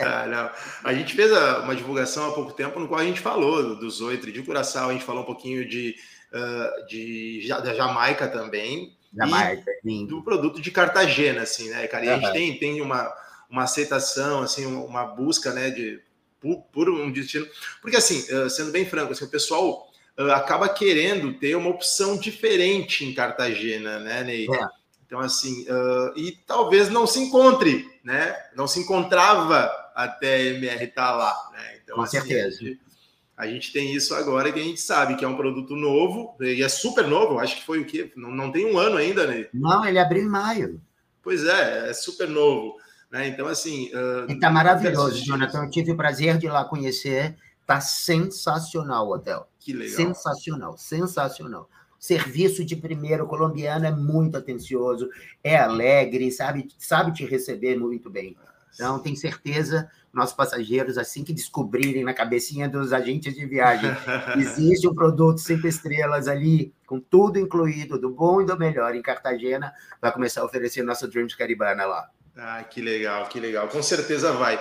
Ah. 0.00 0.54
A 0.84 0.94
gente 0.94 1.12
fez 1.12 1.28
uma 1.32 1.74
divulgação 1.74 2.28
há 2.28 2.32
pouco 2.32 2.52
tempo 2.52 2.78
no 2.78 2.86
qual 2.86 3.00
a 3.00 3.04
gente 3.04 3.18
falou 3.18 3.74
do 3.74 3.90
Zoitre 3.90 4.30
de 4.30 4.42
Curaçao, 4.42 4.90
a 4.90 4.92
gente 4.92 5.04
falou 5.04 5.22
um 5.22 5.26
pouquinho 5.26 5.68
de, 5.68 5.96
uh, 6.32 6.86
de 6.86 7.48
da 7.48 7.74
Jamaica 7.74 8.28
também. 8.28 8.96
Jamaica, 9.12 9.64
e 9.84 10.06
do 10.06 10.22
produto 10.22 10.60
de 10.60 10.70
Cartagena, 10.70 11.42
assim, 11.42 11.68
né, 11.68 11.88
cara? 11.88 12.04
E 12.04 12.08
a 12.10 12.18
gente 12.18 12.32
tem, 12.32 12.58
tem 12.60 12.80
uma, 12.80 13.12
uma 13.50 13.64
aceitação, 13.64 14.40
assim, 14.42 14.66
uma 14.66 15.04
busca, 15.04 15.52
né, 15.52 15.68
de 15.70 16.00
por, 16.38 16.62
por 16.72 16.88
um 16.88 17.10
destino. 17.10 17.46
Porque, 17.82 17.96
assim, 17.96 18.24
sendo 18.48 18.70
bem 18.70 18.86
franco, 18.86 19.12
assim, 19.12 19.24
o 19.24 19.30
pessoal 19.30 19.89
acaba 20.28 20.68
querendo 20.68 21.32
ter 21.34 21.56
uma 21.56 21.70
opção 21.70 22.16
diferente 22.16 23.04
em 23.04 23.14
Cartagena, 23.14 23.98
né, 23.98 24.24
Ney? 24.24 24.46
É. 24.52 24.80
Então, 25.06 25.18
assim, 25.18 25.62
uh, 25.62 26.16
e 26.16 26.38
talvez 26.46 26.88
não 26.88 27.06
se 27.06 27.18
encontre, 27.18 27.88
né? 28.04 28.36
Não 28.54 28.68
se 28.68 28.78
encontrava 28.78 29.70
até 29.94 30.36
a 30.36 30.44
MR 30.54 30.84
estar 30.84 31.06
tá 31.08 31.16
lá, 31.16 31.50
né? 31.52 31.78
Então, 31.82 31.96
Com 31.96 32.02
assim, 32.02 32.18
certeza. 32.20 32.58
A 32.60 32.64
gente, 32.64 32.80
a 33.36 33.46
gente, 33.46 33.72
tem 33.72 33.92
isso 33.92 34.14
agora 34.14 34.52
que 34.52 34.60
a 34.60 34.62
gente 34.62 34.80
sabe 34.80 35.16
que 35.16 35.24
é 35.24 35.28
um 35.28 35.36
produto 35.36 35.74
novo, 35.74 36.36
e 36.40 36.62
é 36.62 36.68
super 36.68 37.08
novo, 37.08 37.40
acho 37.40 37.56
que 37.56 37.64
foi 37.64 37.80
o 37.80 37.84
quê? 37.84 38.12
Não, 38.14 38.30
não 38.30 38.52
tem 38.52 38.66
um 38.66 38.78
ano 38.78 38.98
ainda, 38.98 39.26
né? 39.26 39.48
Não, 39.52 39.84
ele 39.84 39.98
abriu 39.98 40.22
em 40.22 40.28
maio. 40.28 40.80
Pois 41.22 41.44
é, 41.44 41.90
é 41.90 41.92
super 41.92 42.28
novo. 42.28 42.76
Né? 43.10 43.26
Então, 43.26 43.48
assim. 43.48 43.90
Uh, 43.92 44.30
está 44.30 44.48
maravilhoso, 44.48 45.22
Jonathan. 45.24 45.64
Eu 45.64 45.70
tive 45.70 45.92
o 45.92 45.96
prazer 45.96 46.38
de 46.38 46.46
ir 46.46 46.50
lá 46.50 46.64
conhecer. 46.64 47.36
Está 47.70 47.80
sensacional 47.80 49.06
o 49.06 49.14
hotel. 49.14 49.48
Que 49.60 49.72
legal. 49.72 49.94
Sensacional, 49.94 50.76
sensacional. 50.76 51.70
Serviço 52.00 52.64
de 52.64 52.74
primeiro 52.74 53.28
colombiano 53.28 53.86
é 53.86 53.92
muito 53.92 54.36
atencioso, 54.36 55.08
é 55.44 55.56
alegre, 55.56 56.32
sabe, 56.32 56.66
sabe 56.76 57.12
te 57.12 57.24
receber 57.24 57.78
muito 57.78 58.10
bem. 58.10 58.36
Então, 58.74 58.98
tenho 58.98 59.16
certeza, 59.16 59.88
nossos 60.12 60.34
passageiros, 60.34 60.98
assim 60.98 61.22
que 61.22 61.32
descobrirem 61.32 62.02
na 62.02 62.12
cabecinha 62.12 62.68
dos 62.68 62.92
agentes 62.92 63.36
de 63.36 63.46
viagem, 63.46 63.88
existe 64.36 64.88
um 64.88 64.94
produto 64.94 65.38
cinco 65.38 65.68
estrelas 65.68 66.26
ali, 66.26 66.74
com 66.88 66.98
tudo 66.98 67.38
incluído, 67.38 68.00
do 68.00 68.10
bom 68.10 68.40
e 68.40 68.46
do 68.46 68.58
melhor, 68.58 68.96
em 68.96 69.02
Cartagena, 69.02 69.72
vai 70.02 70.10
começar 70.10 70.40
a 70.40 70.44
oferecer 70.44 70.82
nosso 70.82 71.06
Dreams 71.06 71.36
Caribana 71.36 71.86
lá. 71.86 72.10
Ah, 72.36 72.64
que 72.64 72.80
legal, 72.80 73.28
que 73.28 73.38
legal. 73.38 73.68
Com 73.68 73.82
certeza 73.82 74.32
vai. 74.32 74.58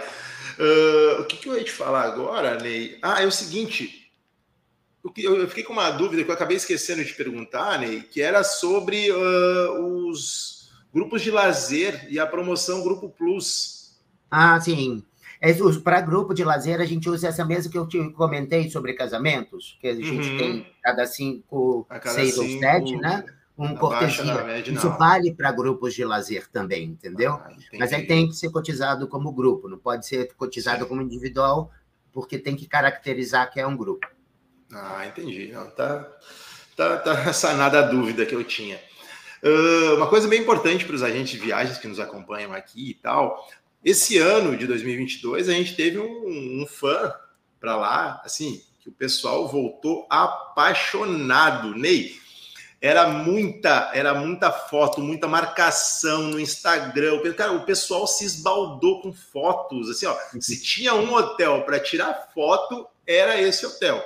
Uh, 0.59 1.21
o 1.21 1.25
que, 1.25 1.37
que 1.37 1.47
eu 1.47 1.55
ia 1.55 1.63
te 1.63 1.71
falar 1.71 2.03
agora, 2.03 2.59
Ney? 2.59 2.97
Ah, 3.01 3.23
é 3.23 3.25
o 3.25 3.31
seguinte, 3.31 4.11
eu 5.15 5.47
fiquei 5.47 5.63
com 5.63 5.71
uma 5.71 5.89
dúvida 5.89 6.21
que 6.21 6.29
eu 6.29 6.35
acabei 6.35 6.57
esquecendo 6.57 7.03
de 7.03 7.13
perguntar, 7.13 7.79
Ney, 7.79 8.01
que 8.01 8.21
era 8.21 8.43
sobre 8.43 9.09
uh, 9.09 10.09
os 10.09 10.69
grupos 10.93 11.21
de 11.21 11.31
lazer 11.31 12.07
e 12.09 12.19
a 12.19 12.27
promoção 12.27 12.83
Grupo 12.83 13.09
Plus. 13.09 13.97
Ah, 14.29 14.59
sim. 14.59 15.03
É, 15.41 15.53
Para 15.81 16.01
grupo 16.01 16.33
de 16.33 16.43
lazer, 16.43 16.81
a 16.81 16.85
gente 16.85 17.09
usa 17.09 17.29
essa 17.29 17.45
mesa 17.45 17.69
que 17.69 17.77
eu 17.77 17.87
te 17.87 18.09
comentei 18.11 18.69
sobre 18.69 18.93
casamentos, 18.93 19.77
que 19.79 19.87
a 19.87 19.95
gente 19.95 20.29
uhum. 20.29 20.37
tem 20.37 20.67
cada 20.83 21.05
cinco, 21.05 21.85
cada 21.89 22.09
seis 22.09 22.33
cinco, 22.35 22.53
ou 22.53 22.59
sete, 22.59 22.95
né? 22.97 23.23
Um 23.59 23.75
cortesia. 23.75 24.41
Média, 24.45 24.71
Isso 24.71 24.89
vale 24.91 25.33
para 25.33 25.51
grupos 25.51 25.93
de 25.93 26.05
lazer 26.05 26.47
também, 26.47 26.85
entendeu? 26.85 27.33
Ah, 27.33 27.51
Mas 27.77 27.91
aí 27.91 28.07
tem 28.07 28.29
que 28.29 28.33
ser 28.33 28.49
cotizado 28.49 29.05
como 29.05 29.33
grupo, 29.33 29.67
não 29.67 29.77
pode 29.77 30.07
ser 30.07 30.33
cotizado 30.35 30.83
sim. 30.83 30.87
como 30.87 31.01
individual, 31.01 31.69
porque 32.13 32.39
tem 32.39 32.55
que 32.55 32.65
caracterizar 32.65 33.51
que 33.51 33.59
é 33.59 33.67
um 33.67 33.75
grupo. 33.75 34.07
Ah, 34.71 35.05
entendi. 35.05 35.51
Não, 35.51 35.69
tá, 35.71 36.09
tá, 36.73 36.97
tá 36.99 37.33
sanada 37.33 37.79
a 37.79 37.81
dúvida 37.81 38.25
que 38.25 38.33
eu 38.33 38.45
tinha. 38.45 38.79
Uh, 39.43 39.95
uma 39.95 40.07
coisa 40.07 40.25
bem 40.25 40.39
importante 40.39 40.85
para 40.85 40.95
os 40.95 41.03
agentes 41.03 41.31
de 41.31 41.39
viagens 41.39 41.77
que 41.77 41.87
nos 41.87 41.99
acompanham 41.99 42.53
aqui 42.53 42.91
e 42.91 42.93
tal. 42.93 43.45
Esse 43.83 44.17
ano 44.17 44.55
de 44.55 44.65
2022 44.67 45.49
a 45.49 45.53
gente 45.53 45.75
teve 45.75 45.99
um, 45.99 46.61
um 46.61 46.65
fã 46.65 47.13
para 47.59 47.75
lá, 47.75 48.21
assim, 48.23 48.61
que 48.79 48.87
o 48.87 48.91
pessoal 48.93 49.49
voltou 49.49 50.07
apaixonado. 50.09 51.75
Ney, 51.75 52.15
era 52.81 53.09
muita, 53.09 53.91
era 53.93 54.13
muita 54.13 54.51
foto, 54.51 55.01
muita 55.01 55.27
marcação 55.27 56.23
no 56.23 56.39
Instagram. 56.39 57.19
Cara, 57.33 57.51
o 57.51 57.65
pessoal 57.65 58.07
se 58.07 58.23
esbaldou 58.23 59.01
com 59.01 59.11
fotos. 59.11 59.89
Assim, 59.89 60.05
ó, 60.05 60.15
se 60.39 60.61
tinha 60.61 60.93
um 60.93 61.13
hotel 61.13 61.63
para 61.63 61.79
tirar 61.79 62.29
foto, 62.33 62.87
era 63.05 63.39
esse 63.39 63.65
hotel. 63.65 63.97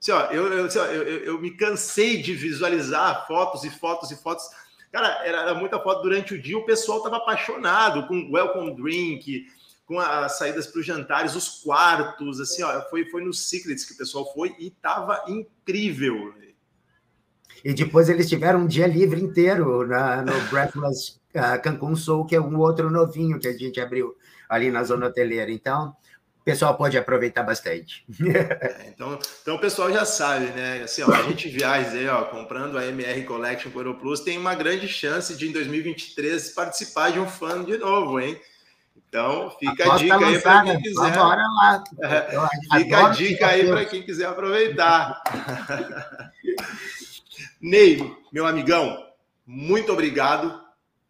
Assim, 0.00 0.12
ó, 0.12 0.26
eu, 0.26 0.52
eu, 0.52 0.64
assim, 0.66 0.78
ó, 0.78 0.84
eu, 0.84 1.02
eu, 1.24 1.40
me 1.40 1.52
cansei 1.52 2.20
de 2.20 2.34
visualizar 2.34 3.26
fotos 3.26 3.64
e 3.64 3.70
fotos 3.70 4.10
e 4.10 4.16
fotos. 4.16 4.44
Cara, 4.92 5.24
era, 5.24 5.42
era 5.42 5.54
muita 5.54 5.80
foto 5.80 6.02
durante 6.02 6.34
o 6.34 6.40
dia. 6.40 6.58
O 6.58 6.66
pessoal 6.66 6.98
estava 6.98 7.16
apaixonado 7.16 8.06
com 8.06 8.30
welcome 8.30 8.74
drink, 8.76 9.46
com 9.86 9.98
as 9.98 10.36
saídas 10.36 10.66
para 10.66 10.80
os 10.80 10.86
jantares, 10.86 11.34
os 11.34 11.62
quartos, 11.62 12.40
assim, 12.42 12.62
ó, 12.62 12.82
foi, 12.90 13.06
foi 13.06 13.24
no 13.24 13.32
Secrets 13.32 13.86
que 13.86 13.94
o 13.94 13.96
pessoal 13.96 14.30
foi 14.34 14.54
e 14.58 14.70
tava 14.70 15.24
incrível. 15.26 16.34
E 17.64 17.74
depois 17.74 18.08
eles 18.08 18.28
tiveram 18.28 18.60
um 18.60 18.66
dia 18.66 18.86
livre 18.86 19.20
inteiro 19.20 19.86
na, 19.86 20.22
no 20.22 20.32
Breathless 20.50 21.18
uh, 21.34 21.60
Cancun 21.62 21.96
Soul, 21.96 22.26
que 22.26 22.36
é 22.36 22.40
um 22.40 22.58
outro 22.58 22.90
novinho 22.90 23.38
que 23.38 23.48
a 23.48 23.52
gente 23.52 23.80
abriu 23.80 24.16
ali 24.48 24.70
na 24.70 24.84
zona 24.84 25.06
hoteleira. 25.06 25.50
Então, 25.50 25.94
o 26.40 26.44
pessoal 26.44 26.76
pode 26.76 26.96
aproveitar 26.96 27.42
bastante. 27.42 28.04
É, 28.20 28.88
então, 28.88 29.18
então 29.42 29.56
o 29.56 29.60
pessoal 29.60 29.92
já 29.92 30.04
sabe, 30.04 30.46
né? 30.46 30.82
Assim, 30.82 31.02
ó, 31.02 31.12
a 31.12 31.22
gente 31.22 31.48
viaja 31.48 31.90
aí, 31.90 32.08
ó, 32.08 32.24
comprando 32.24 32.78
a 32.78 32.86
MR 32.86 33.22
Collection 33.24 33.70
com 33.70 33.78
o 33.78 33.80
Aeroplus, 33.80 34.20
tem 34.20 34.38
uma 34.38 34.54
grande 34.54 34.88
chance 34.88 35.36
de 35.36 35.48
em 35.48 35.52
2023 35.52 36.50
participar 36.50 37.12
de 37.12 37.20
um 37.20 37.26
fã 37.26 37.62
de 37.62 37.76
novo, 37.76 38.20
hein? 38.20 38.40
Então, 39.08 39.50
fica 39.58 39.90
a, 39.90 39.94
a 39.94 39.96
dica 39.96 40.26
aí 40.26 40.40
para 40.40 40.64
quem 40.64 40.82
quiser. 40.82 41.14
Bora 41.14 41.42
lá. 41.42 41.84
Fica 42.76 43.06
a 43.06 43.08
dica 43.10 43.46
aí 43.46 43.66
para 43.66 43.84
quem 43.86 44.02
quiser 44.02 44.26
aproveitar. 44.26 45.22
Ney, 47.60 47.98
meu 48.32 48.46
amigão, 48.46 49.04
muito 49.44 49.92
obrigado, 49.92 50.62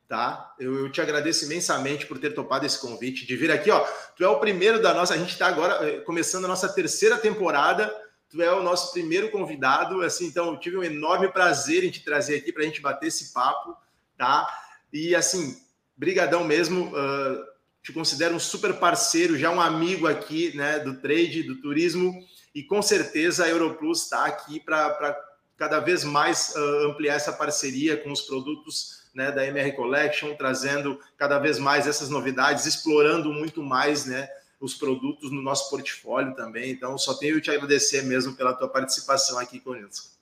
tá? 0.08 0.54
Eu, 0.58 0.78
eu, 0.78 0.90
te 0.90 0.98
agradeço 0.98 1.44
imensamente 1.44 2.06
por 2.06 2.18
ter 2.18 2.30
topado 2.30 2.64
esse 2.64 2.80
convite, 2.80 3.26
de 3.26 3.36
vir 3.36 3.50
aqui, 3.50 3.70
ó. 3.70 3.86
Tu 4.16 4.24
é 4.24 4.28
o 4.28 4.40
primeiro 4.40 4.80
da 4.80 4.94
nossa, 4.94 5.12
a 5.12 5.18
gente 5.18 5.32
está 5.32 5.46
agora 5.46 5.86
eh, 5.86 6.00
começando 6.00 6.46
a 6.46 6.48
nossa 6.48 6.66
terceira 6.72 7.18
temporada. 7.18 7.94
Tu 8.30 8.40
é 8.40 8.50
o 8.50 8.62
nosso 8.62 8.92
primeiro 8.92 9.30
convidado, 9.30 10.00
assim, 10.00 10.26
então 10.26 10.52
eu 10.52 10.58
tive 10.58 10.78
um 10.78 10.82
enorme 10.82 11.28
prazer 11.28 11.84
em 11.84 11.90
te 11.90 12.02
trazer 12.02 12.36
aqui 12.36 12.50
para 12.50 12.62
a 12.62 12.66
gente 12.66 12.80
bater 12.80 13.08
esse 13.08 13.30
papo, 13.32 13.76
tá? 14.16 14.48
E 14.90 15.14
assim, 15.14 15.54
brigadão 15.94 16.44
mesmo. 16.44 16.86
Uh, 16.86 17.44
te 17.82 17.92
considero 17.92 18.34
um 18.34 18.40
super 18.40 18.74
parceiro, 18.74 19.38
já 19.38 19.50
um 19.50 19.60
amigo 19.60 20.06
aqui, 20.06 20.54
né, 20.56 20.78
do 20.78 21.00
trade, 21.00 21.42
do 21.42 21.60
turismo, 21.60 22.12
e 22.54 22.62
com 22.62 22.82
certeza 22.82 23.44
a 23.44 23.48
Europlus 23.48 24.02
está 24.02 24.26
aqui 24.26 24.60
para 24.60 25.16
cada 25.58 25.80
vez 25.80 26.04
mais 26.04 26.54
uh, 26.54 26.90
ampliar 26.90 27.16
essa 27.16 27.32
parceria 27.32 27.96
com 27.96 28.12
os 28.12 28.22
produtos 28.22 29.02
né, 29.12 29.32
da 29.32 29.44
MR 29.44 29.72
Collection, 29.72 30.34
trazendo 30.36 31.00
cada 31.16 31.38
vez 31.38 31.58
mais 31.58 31.86
essas 31.86 32.08
novidades, 32.08 32.64
explorando 32.64 33.32
muito 33.32 33.60
mais 33.60 34.06
né, 34.06 34.28
os 34.60 34.74
produtos 34.74 35.32
no 35.32 35.42
nosso 35.42 35.68
portfólio 35.68 36.34
também. 36.34 36.70
Então, 36.70 36.96
só 36.96 37.14
tenho 37.14 37.40
te 37.40 37.50
agradecer 37.50 38.02
mesmo 38.02 38.36
pela 38.36 38.54
tua 38.54 38.68
participação 38.68 39.38
aqui 39.38 39.58
conosco. 39.58 40.16